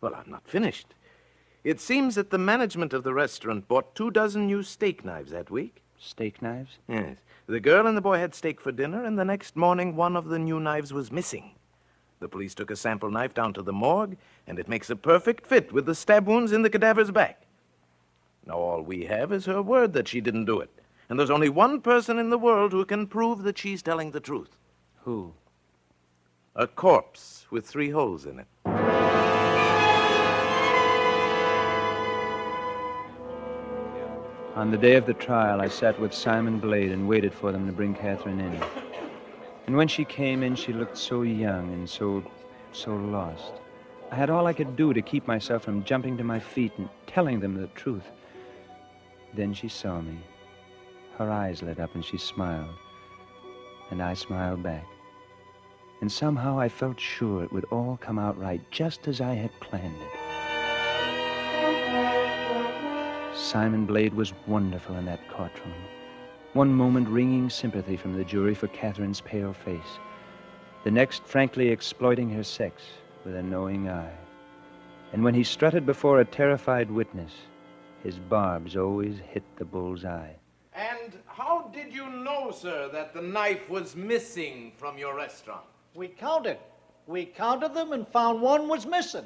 well, 0.00 0.14
I'm 0.14 0.30
not 0.30 0.46
finished. 0.46 0.94
It 1.64 1.80
seems 1.80 2.14
that 2.14 2.30
the 2.30 2.38
management 2.38 2.92
of 2.92 3.02
the 3.02 3.12
restaurant 3.12 3.66
bought 3.66 3.96
two 3.96 4.12
dozen 4.12 4.46
new 4.46 4.62
steak 4.62 5.04
knives 5.04 5.32
that 5.32 5.50
week. 5.50 5.82
Steak 6.06 6.40
knives? 6.40 6.78
Yes. 6.88 7.18
The 7.46 7.58
girl 7.58 7.86
and 7.86 7.96
the 7.96 8.00
boy 8.00 8.18
had 8.18 8.34
steak 8.34 8.60
for 8.60 8.70
dinner, 8.70 9.04
and 9.04 9.18
the 9.18 9.24
next 9.24 9.56
morning 9.56 9.96
one 9.96 10.16
of 10.16 10.28
the 10.28 10.38
new 10.38 10.60
knives 10.60 10.92
was 10.92 11.10
missing. 11.10 11.52
The 12.20 12.28
police 12.28 12.54
took 12.54 12.70
a 12.70 12.76
sample 12.76 13.10
knife 13.10 13.34
down 13.34 13.52
to 13.54 13.62
the 13.62 13.72
morgue, 13.72 14.16
and 14.46 14.58
it 14.58 14.68
makes 14.68 14.88
a 14.88 14.96
perfect 14.96 15.46
fit 15.46 15.72
with 15.72 15.84
the 15.84 15.94
stab 15.94 16.26
wounds 16.26 16.52
in 16.52 16.62
the 16.62 16.70
cadaver's 16.70 17.10
back. 17.10 17.42
Now, 18.46 18.58
all 18.58 18.82
we 18.82 19.04
have 19.06 19.32
is 19.32 19.46
her 19.46 19.60
word 19.60 19.92
that 19.94 20.06
she 20.06 20.20
didn't 20.20 20.44
do 20.44 20.60
it. 20.60 20.70
And 21.08 21.18
there's 21.18 21.30
only 21.30 21.48
one 21.48 21.80
person 21.80 22.18
in 22.18 22.30
the 22.30 22.38
world 22.38 22.72
who 22.72 22.84
can 22.84 23.08
prove 23.08 23.42
that 23.42 23.58
she's 23.58 23.82
telling 23.82 24.12
the 24.12 24.20
truth. 24.20 24.56
Who? 25.02 25.34
A 26.54 26.66
corpse 26.66 27.46
with 27.50 27.66
three 27.66 27.90
holes 27.90 28.26
in 28.26 28.38
it. 28.38 28.46
On 34.56 34.70
the 34.70 34.78
day 34.78 34.94
of 34.96 35.04
the 35.04 35.12
trial, 35.12 35.60
I 35.60 35.68
sat 35.68 36.00
with 36.00 36.14
Simon 36.14 36.58
Blade 36.58 36.90
and 36.90 37.06
waited 37.06 37.34
for 37.34 37.52
them 37.52 37.66
to 37.66 37.72
bring 37.74 37.94
Catherine 37.94 38.40
in. 38.40 38.58
And 39.66 39.76
when 39.76 39.86
she 39.86 40.02
came 40.02 40.42
in, 40.42 40.54
she 40.54 40.72
looked 40.72 40.96
so 40.96 41.20
young 41.20 41.70
and 41.74 41.86
so, 41.86 42.24
so 42.72 42.94
lost. 42.94 43.52
I 44.10 44.14
had 44.14 44.30
all 44.30 44.46
I 44.46 44.54
could 44.54 44.74
do 44.74 44.94
to 44.94 45.02
keep 45.02 45.26
myself 45.26 45.62
from 45.62 45.84
jumping 45.84 46.16
to 46.16 46.24
my 46.24 46.40
feet 46.40 46.72
and 46.78 46.88
telling 47.06 47.38
them 47.38 47.60
the 47.60 47.66
truth. 47.74 48.10
Then 49.34 49.52
she 49.52 49.68
saw 49.68 50.00
me. 50.00 50.18
Her 51.18 51.30
eyes 51.30 51.62
lit 51.62 51.78
up 51.78 51.94
and 51.94 52.02
she 52.02 52.16
smiled. 52.16 52.74
And 53.90 54.02
I 54.02 54.14
smiled 54.14 54.62
back. 54.62 54.86
And 56.00 56.10
somehow 56.10 56.58
I 56.58 56.70
felt 56.70 56.98
sure 56.98 57.44
it 57.44 57.52
would 57.52 57.66
all 57.66 57.98
come 58.00 58.18
out 58.18 58.38
right, 58.38 58.62
just 58.70 59.06
as 59.06 59.20
I 59.20 59.34
had 59.34 59.50
planned 59.60 60.00
it. 60.00 60.25
Simon 63.56 63.86
Blade 63.86 64.12
was 64.12 64.34
wonderful 64.46 64.96
in 64.96 65.06
that 65.06 65.30
courtroom. 65.30 65.72
One 66.52 66.70
moment 66.70 67.08
wringing 67.08 67.48
sympathy 67.48 67.96
from 67.96 68.14
the 68.14 68.22
jury 68.22 68.54
for 68.54 68.68
Catherine's 68.68 69.22
pale 69.22 69.54
face. 69.54 69.98
The 70.84 70.90
next, 70.90 71.24
frankly 71.24 71.70
exploiting 71.70 72.28
her 72.32 72.42
sex 72.44 72.82
with 73.24 73.34
a 73.34 73.42
knowing 73.42 73.88
eye. 73.88 74.12
And 75.14 75.24
when 75.24 75.32
he 75.32 75.42
strutted 75.42 75.86
before 75.86 76.20
a 76.20 76.24
terrified 76.26 76.90
witness, 76.90 77.32
his 78.04 78.18
barbs 78.18 78.76
always 78.76 79.20
hit 79.20 79.42
the 79.56 79.64
bull's 79.64 80.04
eye. 80.04 80.36
And 80.74 81.14
how 81.24 81.70
did 81.72 81.94
you 81.94 82.10
know, 82.10 82.50
sir, 82.50 82.90
that 82.92 83.14
the 83.14 83.22
knife 83.22 83.70
was 83.70 83.96
missing 83.96 84.72
from 84.76 84.98
your 84.98 85.16
restaurant? 85.16 85.64
We 85.94 86.08
counted. 86.08 86.58
We 87.06 87.24
counted 87.24 87.72
them 87.72 87.92
and 87.92 88.06
found 88.06 88.42
one 88.42 88.68
was 88.68 88.84
missing. 88.84 89.24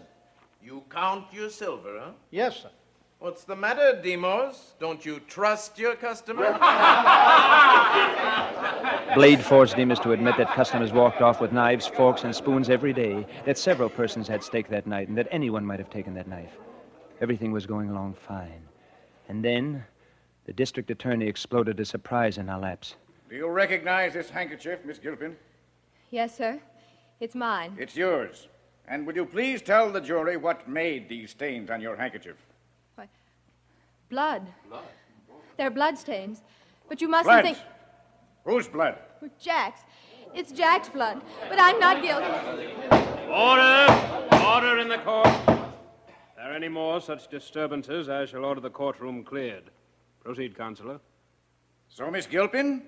You 0.63 0.85
count 0.89 1.25
your 1.33 1.51
silver, 1.51 1.99
huh? 1.99 2.13
Yes, 2.31 2.63
sir. 2.63 2.71
What's 3.21 3.45
the 3.45 3.55
matter, 3.55 4.01
Demos? 4.03 4.73
Don't 4.81 5.05
you 5.05 5.21
trust 5.21 5.79
your 5.79 5.95
customer? 5.95 6.53
Blade 9.15 9.45
forced 9.45 9.77
Demas 9.77 9.99
to 9.99 10.13
admit 10.13 10.39
that 10.39 10.49
customers 10.55 10.91
walked 10.91 11.21
off 11.21 11.39
with 11.39 11.53
knives, 11.53 11.87
forks, 11.87 12.25
and 12.25 12.35
spoons 12.35 12.71
every 12.71 12.95
day, 12.95 13.27
that 13.45 13.59
several 13.59 13.91
persons 13.91 14.27
had 14.27 14.43
steak 14.43 14.71
that 14.71 14.87
night, 14.87 15.09
and 15.09 15.19
that 15.19 15.29
anyone 15.31 15.67
might 15.67 15.79
have 15.79 15.91
taken 15.91 16.15
that 16.15 16.29
knife. 16.29 16.57
Everything 17.21 17.53
was 17.53 17.67
going 17.67 17.91
along 17.91 18.15
fine. 18.15 18.63
And 19.29 19.45
then 19.45 19.85
the 20.47 20.55
district 20.55 20.91
attorney 20.91 21.27
exploded 21.27 21.79
a 21.79 21.85
surprise 21.85 22.39
in 22.39 22.49
our 22.49 22.59
laps. 22.59 22.95
Do 23.29 23.37
you 23.37 23.49
recognize 23.49 24.15
this 24.15 24.31
handkerchief, 24.31 24.83
Miss 24.87 24.99
Gilpin? 24.99 25.37
Yes, 26.09 26.39
sir. 26.39 26.59
It's 27.21 27.35
mine. 27.35 27.77
It's 27.79 27.97
yours. 27.97 28.49
And 28.89 29.07
would 29.07 29.15
you 29.15 29.27
please 29.27 29.61
tell 29.61 29.93
the 29.93 30.01
jury 30.01 30.39
what 30.39 30.67
made 30.67 31.11
these 31.11 31.33
stains 31.33 31.69
on 31.69 31.83
your 31.83 31.97
handkerchief? 31.97 32.37
Blood. 34.11 34.49
Blood? 34.69 34.83
They're 35.57 35.71
bloodstains. 35.71 36.43
But 36.89 37.01
you 37.01 37.09
mustn't 37.09 37.33
blood. 37.33 37.45
think. 37.45 37.59
Whose 38.45 38.67
blood? 38.67 38.99
Jack's. 39.41 39.83
It's 40.35 40.51
Jack's 40.51 40.89
blood. 40.89 41.23
But 41.49 41.61
I'm 41.61 41.79
not 41.79 42.03
guilty. 42.03 42.27
Order! 43.31 43.87
Order 44.45 44.79
in 44.79 44.89
the 44.89 44.99
court. 44.99 45.29
If 45.29 46.37
there 46.37 46.51
are 46.51 46.55
any 46.55 46.69
more 46.69 47.01
such 47.01 47.29
disturbances, 47.29 48.09
I 48.09 48.25
shall 48.25 48.45
order 48.45 48.61
the 48.61 48.71
courtroom 48.71 49.23
cleared. 49.23 49.71
Proceed, 50.25 50.57
Counselor. 50.57 50.99
So, 51.89 52.11
Miss 52.11 52.27
Gilpin, 52.27 52.83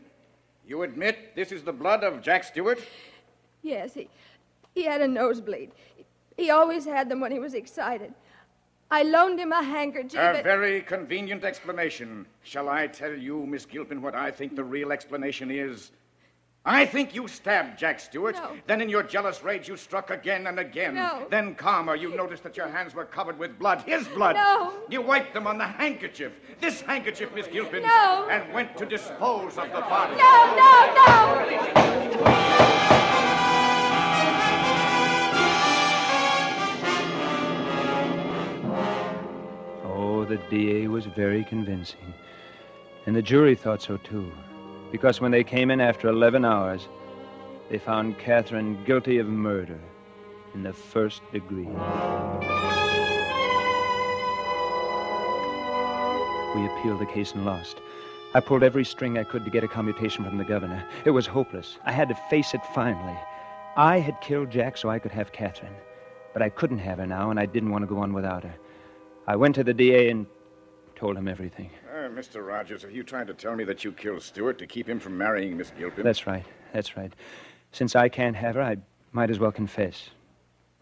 you 0.67 0.83
admit 0.83 1.37
this 1.37 1.53
is 1.53 1.63
the 1.63 1.73
blood 1.73 2.03
of 2.03 2.21
Jack 2.21 2.43
Stewart? 2.45 2.81
Yes, 3.63 3.95
he, 3.95 4.09
he 4.75 4.85
had 4.85 5.01
a 5.03 5.09
nosebleed. 5.09 5.71
He 6.37 6.51
always 6.51 6.85
had 6.85 7.09
them 7.09 7.21
when 7.21 7.31
he 7.31 7.39
was 7.39 7.55
excited. 7.55 8.13
I 8.93 9.05
loaned 9.05 9.41
him 9.41 9.53
a 9.53 9.63
handkerchief. 9.63 10.21
A 10.21 10.35
but- 10.35 10.45
very 10.45 10.83
convenient 10.83 11.45
explanation. 11.45 12.27
Shall 12.43 12.69
I 12.69 12.87
tell 12.89 13.15
you, 13.15 13.47
Miss 13.47 13.65
Gilpin, 13.65 14.03
what 14.03 14.15
I 14.15 14.31
think 14.31 14.55
the 14.55 14.65
real 14.65 14.93
explanation 14.93 15.51
is? 15.51 15.93
I 16.67 16.85
think 16.85 17.15
you 17.15 17.27
stabbed 17.27 17.79
Jack 17.79 17.99
Stewart. 17.99 18.37
No. 18.37 18.55
Then, 18.67 18.83
in 18.83 18.91
your 18.91 19.03
jealous 19.03 19.43
rage, 19.43 19.67
you 19.67 19.77
struck 19.79 20.11
again 20.11 20.47
and 20.47 20.61
again. 20.61 20.95
No. 20.95 21.27
Then, 21.31 21.55
calmer, 21.55 21.97
you 21.97 22.15
noticed 22.15 22.43
that 22.45 22.57
your 22.57 22.69
hands 22.69 22.95
were 22.95 23.07
covered 23.07 23.39
with 23.39 23.59
blood, 23.59 23.81
his 23.81 24.07
blood. 24.09 24.37
No. 24.37 24.75
You 24.91 25.01
wiped 25.01 25.33
them 25.33 25.47
on 25.47 25.57
the 25.57 25.67
handkerchief, 25.67 26.33
this 26.61 26.83
handkerchief, 26.83 27.35
Miss 27.35 27.49
Gilpin. 27.49 27.83
No. 27.83 28.29
And 28.31 28.53
went 28.53 28.77
to 28.77 28.85
dispose 28.85 29.57
of 29.57 29.73
the 29.73 29.81
body. 29.81 30.17
No, 30.17 30.55
no, 30.55 30.95
no! 32.21 33.02
The 40.33 40.39
DA 40.49 40.89
was 40.89 41.05
very 41.05 41.45
convincing. 41.45 42.15
And 43.05 43.15
the 43.15 43.21
jury 43.21 43.55
thought 43.55 43.83
so 43.83 43.99
too. 43.99 44.33
Because 44.91 45.21
when 45.21 45.31
they 45.31 45.45
came 45.45 45.71
in 45.71 45.79
after 45.79 46.09
11 46.09 46.43
hours, 46.43 46.89
they 47.69 47.79
found 47.79 48.19
Catherine 48.19 48.83
guilty 48.85 49.19
of 49.19 49.27
murder 49.27 49.79
in 50.55 50.63
the 50.63 50.73
first 50.73 51.21
degree. 51.33 51.69
We 56.55 56.67
appealed 56.67 57.01
the 57.01 57.11
case 57.13 57.33
and 57.33 57.45
lost. 57.45 57.77
I 58.33 58.41
pulled 58.41 58.63
every 58.63 58.87
string 58.87 59.19
I 59.19 59.25
could 59.25 59.45
to 59.45 59.51
get 59.51 59.65
a 59.65 59.69
commutation 59.69 60.25
from 60.25 60.39
the 60.39 60.45
governor. 60.45 60.83
It 61.05 61.11
was 61.11 61.27
hopeless. 61.27 61.77
I 61.85 61.93
had 61.93 62.09
to 62.09 62.15
face 62.31 62.55
it 62.55 62.63
finally. 62.75 63.19
I 63.77 63.99
had 63.99 64.19
killed 64.23 64.51
Jack 64.51 64.79
so 64.79 64.89
I 64.89 64.99
could 64.99 65.13
have 65.13 65.33
Catherine. 65.33 65.77
But 66.33 66.41
I 66.41 66.49
couldn't 66.49 66.79
have 66.79 66.97
her 66.97 67.07
now, 67.07 67.31
and 67.31 67.39
I 67.39 67.45
didn't 67.45 67.71
want 67.71 67.83
to 67.83 67.95
go 67.95 67.99
on 67.99 68.15
without 68.15 68.45
her. 68.45 68.55
I 69.27 69.37
went 69.37 69.55
to 69.55 69.65
the 69.65 69.75
DA 69.75 70.11
and 70.11 70.27
told 70.97 71.17
him 71.17 71.29
everything. 71.29 71.71
Uh, 71.91 72.09
Mr. 72.09 72.47
Rogers, 72.47 72.85
are 72.85 72.91
you 72.91 73.03
trying 73.03 73.27
to 73.27 73.35
tell 73.35 73.55
me 73.55 73.65
that 73.65 73.85
you 73.85 73.93
killed 73.93 74.23
Stewart 74.23 74.59
to 74.59 74.67
keep 74.67 74.89
him 74.89 74.99
from 74.99 75.17
marrying 75.17 75.57
Miss 75.57 75.73
Gilpin? 75.79 76.05
That's 76.05 76.27
right. 76.27 76.45
That's 76.73 76.97
right. 76.97 77.13
Since 77.71 77.95
I 77.95 78.09
can't 78.09 78.37
have 78.37 78.57
her, 78.57 78.63
I 78.63 78.77
might 79.13 79.31
as 79.31 79.39
well 79.39 79.53
confess. 79.53 80.11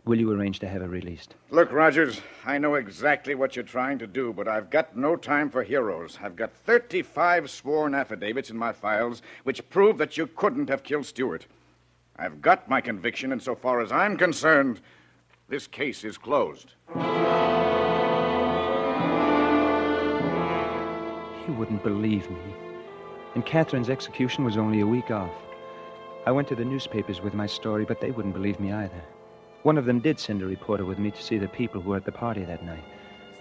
Will 0.07 0.18
you 0.18 0.33
arrange 0.33 0.59
to 0.61 0.68
have 0.68 0.81
her 0.81 0.88
released? 0.88 1.35
Look, 1.50 1.70
Rogers, 1.70 2.22
I 2.46 2.57
know 2.57 2.76
exactly 2.76 3.35
what 3.35 3.55
you're 3.55 3.64
trying 3.64 3.98
to 3.98 4.07
do, 4.07 4.33
but 4.33 4.48
I've 4.48 4.70
got 4.70 4.96
no 4.96 5.14
time 5.14 5.50
for 5.50 5.62
heroes. 5.62 6.18
I've 6.22 6.37
got 6.37 6.53
35 6.53 7.50
sworn 7.50 7.94
affidavits 7.94 8.48
in 8.48 8.57
my 8.57 8.72
files 8.72 9.20
which 9.44 9.68
prove 9.68 9.98
that 9.98 10.16
you 10.16 10.26
couldn't 10.26 10.70
have 10.70 10.83
killed 10.83 11.05
Stewart. 11.05 11.46
I've 12.16 12.40
got 12.40 12.68
my 12.68 12.81
conviction, 12.81 13.33
and 13.33 13.42
so 13.42 13.55
far 13.55 13.81
as 13.81 13.92
I'm 13.92 14.16
concerned, 14.16 14.81
this 15.48 15.66
case 15.66 16.03
is 16.05 16.16
closed. 16.16 16.72
Wouldn't 21.61 21.83
believe 21.83 22.29
me. 22.31 22.55
And 23.35 23.44
Catherine's 23.44 23.90
execution 23.90 24.44
was 24.44 24.57
only 24.57 24.81
a 24.81 24.87
week 24.87 25.11
off. 25.11 25.35
I 26.25 26.33
went 26.33 26.49
to 26.49 26.55
the 26.55 26.64
newspapers 26.64 27.20
with 27.20 27.35
my 27.35 27.46
story, 27.46 27.85
but 27.85 28.01
they 28.01 28.11
wouldn't 28.11 28.33
believe 28.33 28.59
me 28.59 28.73
either. 28.73 29.03
One 29.62 29.77
of 29.77 29.85
them 29.85 30.01
did 30.01 30.18
send 30.18 30.40
a 30.40 30.46
reporter 30.46 30.87
with 30.87 30.99
me 30.99 31.11
to 31.11 31.23
see 31.23 31.37
the 31.37 31.49
people 31.49 31.83
who 31.83 31.90
were 31.90 31.99
at 31.99 32.07
the 32.07 32.12
party 32.12 32.44
that 32.44 32.64
night. 32.64 32.83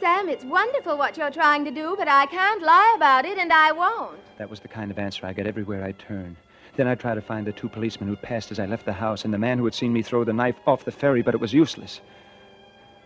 Sam, 0.01 0.27
it's 0.27 0.43
wonderful 0.43 0.97
what 0.97 1.15
you're 1.15 1.31
trying 1.31 1.63
to 1.63 1.71
do, 1.71 1.95
but 1.97 2.09
I 2.09 2.25
can't 2.25 2.61
lie 2.61 2.93
about 2.97 3.23
it, 3.23 3.37
and 3.37 3.53
I 3.53 3.71
won't. 3.71 4.19
That 4.37 4.49
was 4.49 4.59
the 4.59 4.67
kind 4.67 4.91
of 4.91 4.99
answer 4.99 5.25
I 5.25 5.31
got 5.31 5.47
everywhere 5.47 5.85
I 5.85 5.93
turned. 5.93 6.35
Then 6.75 6.87
I 6.87 6.95
tried 6.95 7.15
to 7.15 7.21
find 7.21 7.47
the 7.47 7.53
two 7.53 7.69
policemen 7.69 8.09
who'd 8.09 8.21
passed 8.21 8.51
as 8.51 8.59
I 8.59 8.65
left 8.65 8.85
the 8.85 8.91
house 8.91 9.23
and 9.23 9.33
the 9.33 9.37
man 9.37 9.57
who 9.57 9.63
had 9.63 9.73
seen 9.73 9.93
me 9.93 10.01
throw 10.01 10.25
the 10.25 10.33
knife 10.33 10.59
off 10.67 10.83
the 10.83 10.91
ferry, 10.91 11.21
but 11.21 11.35
it 11.35 11.41
was 11.41 11.53
useless. 11.53 12.01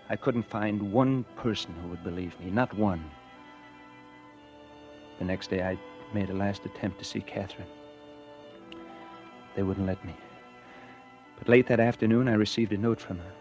I 0.09 0.15
couldn't 0.15 0.49
find 0.49 0.91
one 0.91 1.23
person 1.35 1.75
who 1.83 1.89
would 1.89 2.03
believe 2.03 2.39
me, 2.39 2.49
not 2.49 2.73
one. 2.73 3.03
The 5.23 5.27
next 5.27 5.51
day, 5.51 5.63
I 5.63 5.77
made 6.13 6.29
a 6.29 6.33
last 6.33 6.65
attempt 6.65 6.99
to 6.99 7.05
see 7.05 7.21
Catherine. 7.21 7.69
They 9.55 9.63
wouldn't 9.63 9.87
let 9.87 10.03
me. 10.03 10.13
But 11.39 11.47
late 11.47 11.65
that 11.67 11.79
afternoon, 11.79 12.27
I 12.27 12.33
received 12.33 12.73
a 12.73 12.77
note 12.77 12.99
from 12.99 13.19
her. 13.19 13.31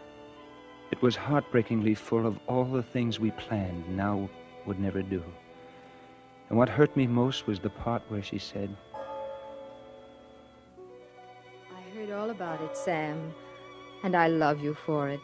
It 0.92 1.02
was 1.02 1.16
heartbreakingly 1.16 1.96
full 1.96 2.24
of 2.24 2.38
all 2.46 2.64
the 2.66 2.84
things 2.84 3.18
we 3.18 3.32
planned 3.32 3.96
now 3.96 4.30
would 4.64 4.78
never 4.78 5.02
do. 5.02 5.24
And 6.50 6.56
what 6.56 6.68
hurt 6.68 6.96
me 6.96 7.08
most 7.08 7.48
was 7.48 7.58
the 7.58 7.70
part 7.70 8.02
where 8.06 8.22
she 8.22 8.38
said, 8.38 8.76
I 11.76 11.96
heard 11.96 12.12
all 12.12 12.30
about 12.30 12.60
it, 12.60 12.76
Sam, 12.76 13.34
and 14.04 14.14
I 14.14 14.28
love 14.28 14.62
you 14.62 14.74
for 14.74 15.08
it. 15.08 15.20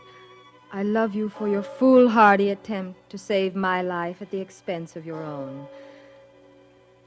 I 0.72 0.82
love 0.82 1.14
you 1.14 1.28
for 1.28 1.46
your 1.46 1.62
foolhardy 1.62 2.50
attempt 2.50 3.10
to 3.10 3.16
save 3.16 3.54
my 3.54 3.80
life 3.80 4.20
at 4.20 4.32
the 4.32 4.40
expense 4.40 4.96
of 4.96 5.06
your 5.06 5.22
own. 5.22 5.68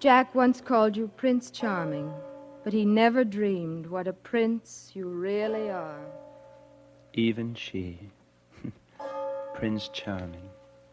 Jack 0.02 0.34
once 0.34 0.62
called 0.62 0.98
you 0.98 1.12
Prince 1.16 1.52
Charming, 1.52 2.12
but 2.64 2.74
he 2.74 2.86
never 2.86 3.24
dreamed 3.24 3.86
what 3.86 4.08
a 4.08 4.14
prince 4.14 4.90
you 4.96 5.08
really 5.08 5.70
are. 5.70 6.04
Even 7.14 7.54
she. 7.54 8.00
Prince 9.54 9.90
Charming. 9.90 10.50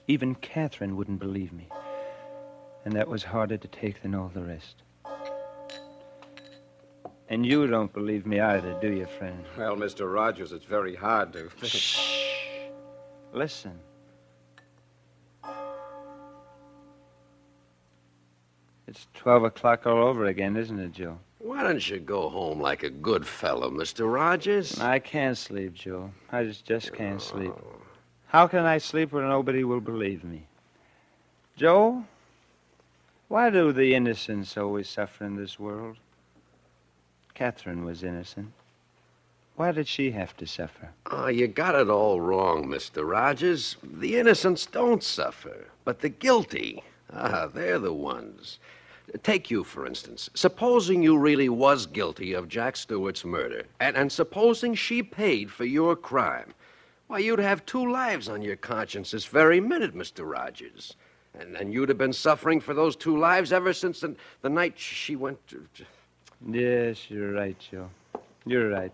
Even 0.09 0.35
Catherine 0.35 0.94
wouldn't 0.94 1.21
believe 1.21 1.55
me. 1.55 1.68
And 2.85 2.92
that 2.92 3.09
was 3.09 3.25
harder 3.25 3.57
to 3.57 3.68
take 3.68 4.03
than 4.03 4.14
all 4.14 4.29
the 4.29 4.42
rest. 4.42 4.83
And 7.31 7.47
you 7.47 7.66
don't 7.66 7.94
believe 7.94 8.27
me 8.27 8.40
either, 8.40 8.79
do 8.79 8.92
you, 8.92 9.07
friend? 9.07 9.42
Well, 9.57 9.75
Mr. 9.75 10.12
Rogers, 10.12 10.53
it's 10.53 10.66
very 10.66 10.94
hard 10.94 11.33
to. 11.33 11.49
Shh. 11.66 11.99
Listen. 13.33 13.81
It's 18.88 19.07
12 19.16 19.44
o'clock 19.44 19.87
all 19.87 20.03
over 20.03 20.24
again, 20.24 20.57
isn't 20.57 20.81
it, 20.81 20.92
Joe? 20.92 21.18
Why 21.40 21.62
don't 21.62 21.90
you 21.90 21.98
go 21.98 22.31
home 22.31 22.59
like 22.59 22.83
a 22.83 22.88
good 22.88 23.27
fellow, 23.27 23.70
Mr. 23.70 24.11
Rogers? 24.11 24.81
I 24.81 24.98
can't 24.98 25.37
sleep, 25.37 25.74
Joe. 25.74 26.11
I 26.33 26.44
just, 26.44 26.64
just 26.64 26.94
can't 26.94 27.20
sleep. 27.20 27.53
How 28.29 28.46
can 28.46 28.64
I 28.64 28.79
sleep 28.79 29.12
when 29.12 29.29
nobody 29.29 29.62
will 29.62 29.83
believe 29.83 30.24
me? 30.24 30.46
Joe, 31.55 32.03
why 33.29 33.51
do 33.51 33.72
the 33.72 33.94
innocents 33.94 34.57
always 34.57 34.88
suffer 34.88 35.22
in 35.27 35.37
this 35.37 35.59
world? 35.59 35.98
Catherine 37.35 37.85
was 37.85 38.03
innocent. 38.03 38.53
Why 39.57 39.70
did 39.70 39.87
she 39.87 40.12
have 40.12 40.35
to 40.38 40.46
suffer? 40.46 40.92
Oh, 41.11 41.27
you 41.29 41.46
got 41.46 41.74
it 41.74 41.90
all 41.90 42.22
wrong, 42.22 42.68
Mr. 42.68 43.07
Rogers. 43.07 43.77
The 43.83 44.18
innocents 44.18 44.64
don't 44.64 45.03
suffer, 45.03 45.66
but 45.85 46.01
the 46.01 46.09
guilty. 46.09 46.83
Ah, 47.12 47.48
they're 47.53 47.79
the 47.79 47.92
ones. 47.92 48.59
Take 49.23 49.51
you, 49.51 49.64
for 49.64 49.87
instance. 49.87 50.29
Supposing 50.35 51.03
you 51.03 51.16
really 51.16 51.49
was 51.49 51.87
guilty 51.87 52.35
of 52.35 52.49
Jack 52.49 52.77
Stewart's 52.77 53.25
murder, 53.25 53.64
and, 53.81 53.97
and 53.97 54.12
supposing 54.12 54.75
she 54.75 55.03
paid 55.03 55.51
for 55.51 55.64
your 55.64 55.97
crime, 55.97 56.53
why, 57.07 57.18
you'd 57.18 57.38
have 57.38 57.64
two 57.64 57.90
lives 57.90 58.29
on 58.29 58.42
your 58.42 58.57
conscience 58.57 59.12
this 59.12 59.25
very 59.25 59.61
minute, 59.61 59.94
Mr. 59.94 60.31
Rogers. 60.31 60.94
And, 61.38 61.57
and 61.57 61.73
you'd 61.73 61.88
have 61.88 61.97
been 61.97 62.12
suffering 62.12 62.61
for 62.61 62.75
those 62.75 62.97
two 62.97 63.16
lives 63.16 63.53
ever 63.53 63.73
since 63.73 64.01
the, 64.01 64.14
the 64.42 64.51
night 64.51 64.79
she 64.79 65.16
went 65.16 65.47
to. 65.49 65.66
to... 65.77 65.85
Yes, 66.51 67.11
you're 67.11 67.33
right, 67.33 67.57
Joe. 67.59 67.88
You're 68.44 68.68
right. 68.68 68.92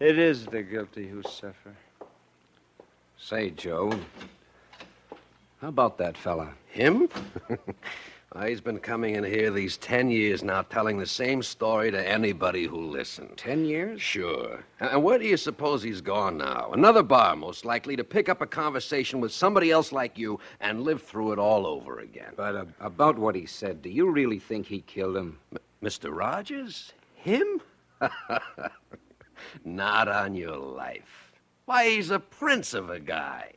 It 0.00 0.18
is 0.18 0.46
the 0.46 0.62
guilty 0.62 1.06
who 1.06 1.22
suffer. 1.22 1.72
Say, 3.16 3.50
Joe, 3.50 3.92
how 5.60 5.68
about 5.68 5.98
that 5.98 6.18
fella? 6.18 6.52
Him? 6.66 7.08
Well, 8.34 8.46
he's 8.46 8.62
been 8.62 8.78
coming 8.78 9.16
in 9.16 9.24
here 9.24 9.50
these 9.50 9.76
ten 9.76 10.10
years 10.10 10.42
now, 10.42 10.62
telling 10.62 10.96
the 10.98 11.06
same 11.06 11.42
story 11.42 11.90
to 11.90 12.08
anybody 12.08 12.64
who 12.64 12.78
listened. 12.78 13.36
Ten 13.36 13.66
years? 13.66 14.00
Sure. 14.00 14.64
And 14.80 15.02
where 15.02 15.18
do 15.18 15.26
you 15.26 15.36
suppose 15.36 15.82
he's 15.82 16.00
gone 16.00 16.38
now? 16.38 16.70
Another 16.72 17.02
bar, 17.02 17.36
most 17.36 17.66
likely, 17.66 17.94
to 17.96 18.04
pick 18.04 18.30
up 18.30 18.40
a 18.40 18.46
conversation 18.46 19.20
with 19.20 19.32
somebody 19.32 19.70
else 19.70 19.92
like 19.92 20.16
you 20.16 20.40
and 20.60 20.82
live 20.82 21.02
through 21.02 21.32
it 21.32 21.38
all 21.38 21.66
over 21.66 21.98
again. 21.98 22.32
But 22.34 22.56
uh, 22.56 22.64
about 22.80 23.18
what 23.18 23.34
he 23.34 23.44
said, 23.44 23.82
do 23.82 23.90
you 23.90 24.08
really 24.10 24.38
think 24.38 24.66
he 24.66 24.80
killed 24.80 25.16
him? 25.16 25.38
M- 25.52 25.58
Mr. 25.82 26.16
Rogers? 26.16 26.94
Him? 27.16 27.60
Not 29.64 30.08
on 30.08 30.34
your 30.34 30.56
life. 30.56 31.32
Why, 31.66 31.90
he's 31.90 32.10
a 32.10 32.18
prince 32.18 32.72
of 32.72 32.88
a 32.88 32.98
guy. 32.98 33.52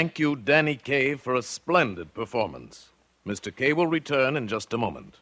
Thank 0.00 0.18
you, 0.18 0.34
Danny 0.34 0.76
Kaye, 0.76 1.14
for 1.14 1.34
a 1.34 1.42
splendid 1.42 2.14
performance. 2.14 2.88
Mr. 3.26 3.54
Kaye 3.54 3.74
will 3.74 3.86
return 3.86 4.34
in 4.34 4.48
just 4.48 4.72
a 4.72 4.78
moment. 4.78 5.16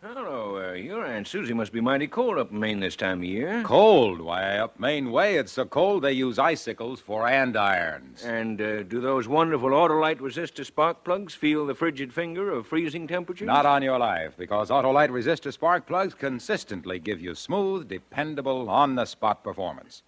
Hello, 0.00 0.56
uh, 0.56 0.74
your 0.74 1.04
Aunt 1.04 1.26
Susie 1.26 1.52
must 1.52 1.72
be 1.72 1.80
mighty 1.80 2.06
cold 2.06 2.38
up 2.38 2.52
in 2.52 2.60
Maine 2.60 2.78
this 2.78 2.94
time 2.94 3.18
of 3.18 3.24
year. 3.24 3.64
Cold? 3.64 4.20
Why, 4.20 4.58
up 4.58 4.78
Maine 4.78 5.10
way, 5.10 5.34
it's 5.34 5.50
so 5.50 5.64
cold 5.64 6.04
they 6.04 6.12
use 6.12 6.38
icicles 6.38 7.00
for 7.00 7.22
andirons. 7.24 8.24
And 8.24 8.60
uh, 8.60 8.84
do 8.84 9.00
those 9.00 9.26
wonderful 9.26 9.70
Autolite 9.70 10.20
resistor 10.20 10.64
spark 10.64 11.02
plugs 11.02 11.34
feel 11.34 11.66
the 11.66 11.74
frigid 11.74 12.12
finger 12.12 12.52
of 12.52 12.68
freezing 12.68 13.08
temperatures? 13.08 13.46
Not 13.46 13.66
on 13.66 13.82
your 13.82 13.98
life, 13.98 14.36
because 14.36 14.70
Autolite 14.70 15.10
resistor 15.10 15.52
spark 15.52 15.88
plugs 15.88 16.14
consistently 16.14 17.00
give 17.00 17.20
you 17.20 17.34
smooth, 17.34 17.88
dependable, 17.88 18.70
on 18.70 18.94
the 18.94 19.06
spot 19.06 19.42
performance. 19.42 20.04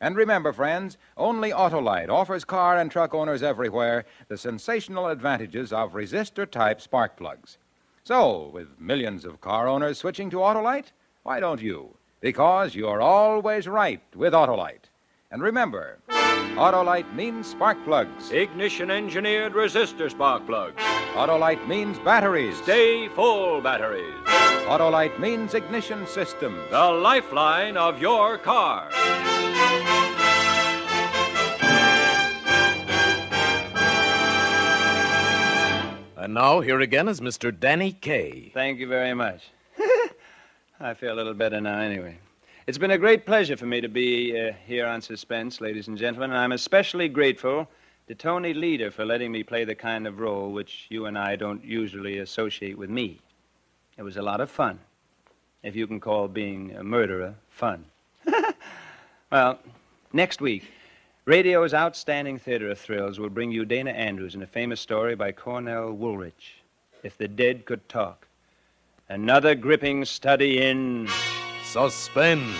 And 0.00 0.16
remember, 0.16 0.52
friends, 0.52 0.96
only 1.16 1.50
Autolite 1.50 2.08
offers 2.08 2.44
car 2.44 2.78
and 2.78 2.90
truck 2.90 3.14
owners 3.14 3.42
everywhere 3.42 4.06
the 4.28 4.38
sensational 4.38 5.08
advantages 5.08 5.72
of 5.72 5.92
resistor 5.92 6.50
type 6.50 6.80
spark 6.80 7.16
plugs. 7.16 7.58
So, 8.02 8.50
with 8.52 8.80
millions 8.80 9.26
of 9.26 9.42
car 9.42 9.68
owners 9.68 9.98
switching 9.98 10.30
to 10.30 10.38
Autolite, 10.38 10.92
why 11.22 11.38
don't 11.38 11.60
you? 11.60 11.96
Because 12.20 12.74
you're 12.74 13.02
always 13.02 13.68
right 13.68 14.02
with 14.16 14.32
Autolite. 14.32 14.88
And 15.30 15.42
remember, 15.42 15.98
Autolite 16.08 17.14
means 17.14 17.46
spark 17.46 17.82
plugs. 17.84 18.30
Ignition 18.30 18.90
engineered 18.90 19.52
resistor 19.52 20.10
spark 20.10 20.46
plugs. 20.46 20.82
Autolite 21.14 21.66
means 21.68 21.98
batteries. 21.98 22.56
Stay 22.62 23.08
full 23.08 23.60
batteries. 23.60 24.14
Autolite 24.66 25.18
means 25.18 25.54
ignition 25.54 26.06
systems. 26.06 26.58
The 26.70 26.90
lifeline 26.90 27.76
of 27.76 28.00
your 28.00 28.38
car. 28.38 28.88
And 36.30 36.36
now, 36.36 36.60
here 36.60 36.78
again 36.78 37.08
is 37.08 37.20
Mr. 37.20 37.50
Danny 37.50 37.90
Kaye. 37.90 38.52
Thank 38.54 38.78
you 38.78 38.86
very 38.86 39.14
much. 39.14 39.50
I 40.80 40.94
feel 40.94 41.12
a 41.12 41.16
little 41.16 41.34
better 41.34 41.60
now, 41.60 41.80
anyway. 41.80 42.18
It's 42.68 42.78
been 42.78 42.92
a 42.92 42.98
great 42.98 43.26
pleasure 43.26 43.56
for 43.56 43.66
me 43.66 43.80
to 43.80 43.88
be 43.88 44.40
uh, 44.40 44.52
here 44.64 44.86
on 44.86 45.02
Suspense, 45.02 45.60
ladies 45.60 45.88
and 45.88 45.98
gentlemen, 45.98 46.30
and 46.30 46.38
I'm 46.38 46.52
especially 46.52 47.08
grateful 47.08 47.68
to 48.06 48.14
Tony 48.14 48.54
Leader 48.54 48.92
for 48.92 49.04
letting 49.04 49.32
me 49.32 49.42
play 49.42 49.64
the 49.64 49.74
kind 49.74 50.06
of 50.06 50.20
role 50.20 50.52
which 50.52 50.86
you 50.88 51.06
and 51.06 51.18
I 51.18 51.34
don't 51.34 51.64
usually 51.64 52.18
associate 52.18 52.78
with 52.78 52.90
me. 52.90 53.18
It 53.98 54.04
was 54.04 54.16
a 54.16 54.22
lot 54.22 54.40
of 54.40 54.52
fun, 54.52 54.78
if 55.64 55.74
you 55.74 55.88
can 55.88 55.98
call 55.98 56.28
being 56.28 56.76
a 56.76 56.84
murderer 56.84 57.34
fun. 57.48 57.84
well, 59.32 59.58
next 60.12 60.40
week, 60.40 60.62
radio's 61.24 61.74
outstanding 61.74 62.38
theater 62.38 62.70
of 62.70 62.78
thrills 62.78 63.18
will 63.18 63.28
bring 63.28 63.50
you 63.50 63.64
Dana 63.64 63.90
Andrews 63.90 64.34
in 64.34 64.42
a 64.42 64.46
famous 64.46 64.80
story 64.80 65.14
by 65.14 65.32
Cornell 65.32 65.92
Woolrich, 65.92 66.62
If 67.02 67.18
the 67.18 67.28
Dead 67.28 67.66
Could 67.66 67.88
Talk. 67.88 68.26
Another 69.08 69.54
gripping 69.54 70.04
study 70.04 70.62
in 70.62 71.08
suspense. 71.64 72.56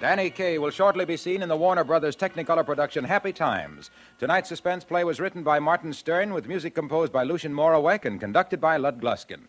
Danny 0.00 0.30
Kaye 0.30 0.58
will 0.58 0.70
shortly 0.70 1.04
be 1.04 1.16
seen 1.16 1.42
in 1.42 1.48
the 1.48 1.56
Warner 1.56 1.84
Brothers 1.84 2.16
Technicolor 2.16 2.64
production 2.64 3.04
Happy 3.04 3.32
Times. 3.32 3.90
Tonight's 4.18 4.48
suspense 4.48 4.82
play 4.82 5.04
was 5.04 5.20
written 5.20 5.42
by 5.42 5.58
Martin 5.58 5.92
Stern 5.92 6.32
with 6.32 6.48
music 6.48 6.74
composed 6.74 7.12
by 7.12 7.22
Lucien 7.22 7.52
Moraweck 7.52 8.06
and 8.06 8.18
conducted 8.18 8.60
by 8.60 8.78
Lud 8.78 9.00
Gluskin. 9.00 9.40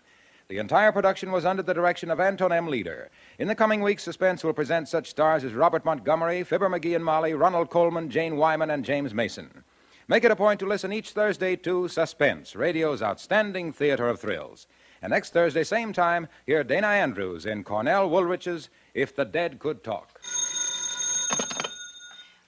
The 0.52 0.58
entire 0.58 0.92
production 0.92 1.32
was 1.32 1.46
under 1.46 1.64
the 1.64 1.74
direction 1.74 2.12
of 2.12 2.20
Anton 2.20 2.52
M. 2.52 2.68
Leader. 2.68 3.10
In 3.40 3.48
the 3.48 3.56
coming 3.56 3.82
weeks, 3.82 4.04
Suspense 4.04 4.44
will 4.44 4.52
present 4.52 4.90
such 4.90 5.10
stars 5.10 5.46
as 5.46 5.54
Robert 5.54 5.86
Montgomery, 5.86 6.44
Fibber 6.44 6.68
McGee 6.68 6.94
and 6.94 7.06
Molly, 7.06 7.34
Ronald 7.34 7.70
Colman, 7.70 8.10
Jane 8.10 8.36
Wyman, 8.36 8.70
and 8.70 8.84
James 8.84 9.14
Mason. 9.14 9.64
Make 10.10 10.26
it 10.26 10.32
a 10.32 10.36
point 10.36 10.60
to 10.60 10.66
listen 10.66 10.92
each 10.92 11.12
Thursday 11.12 11.56
to 11.56 11.88
Suspense, 11.88 12.54
radio's 12.54 13.02
outstanding 13.02 13.72
theater 13.72 14.10
of 14.10 14.20
thrills. 14.20 14.68
And 15.02 15.12
next 15.12 15.32
Thursday, 15.32 15.64
same 15.64 15.94
time, 15.94 16.28
hear 16.46 16.66
Dana 16.66 16.88
Andrews 16.88 17.46
in 17.46 17.64
Cornell 17.64 18.10
Woolrich's 18.10 18.70
If 18.94 19.16
the 19.16 19.24
Dead 19.24 19.58
Could 19.58 19.86
Talk. 19.86 20.20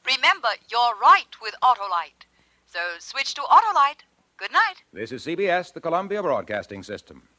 Remember, 0.06 0.50
you're 0.70 1.00
right 1.02 1.34
with 1.42 1.56
Autolite. 1.64 2.28
So 2.66 2.80
switch 3.00 3.34
to 3.36 3.42
Autolite. 3.44 4.04
Good 4.36 4.52
night. 4.52 4.84
This 4.92 5.14
is 5.14 5.26
CBS, 5.26 5.72
the 5.72 5.80
Columbia 5.80 6.22
Broadcasting 6.22 6.84
System. 6.84 7.30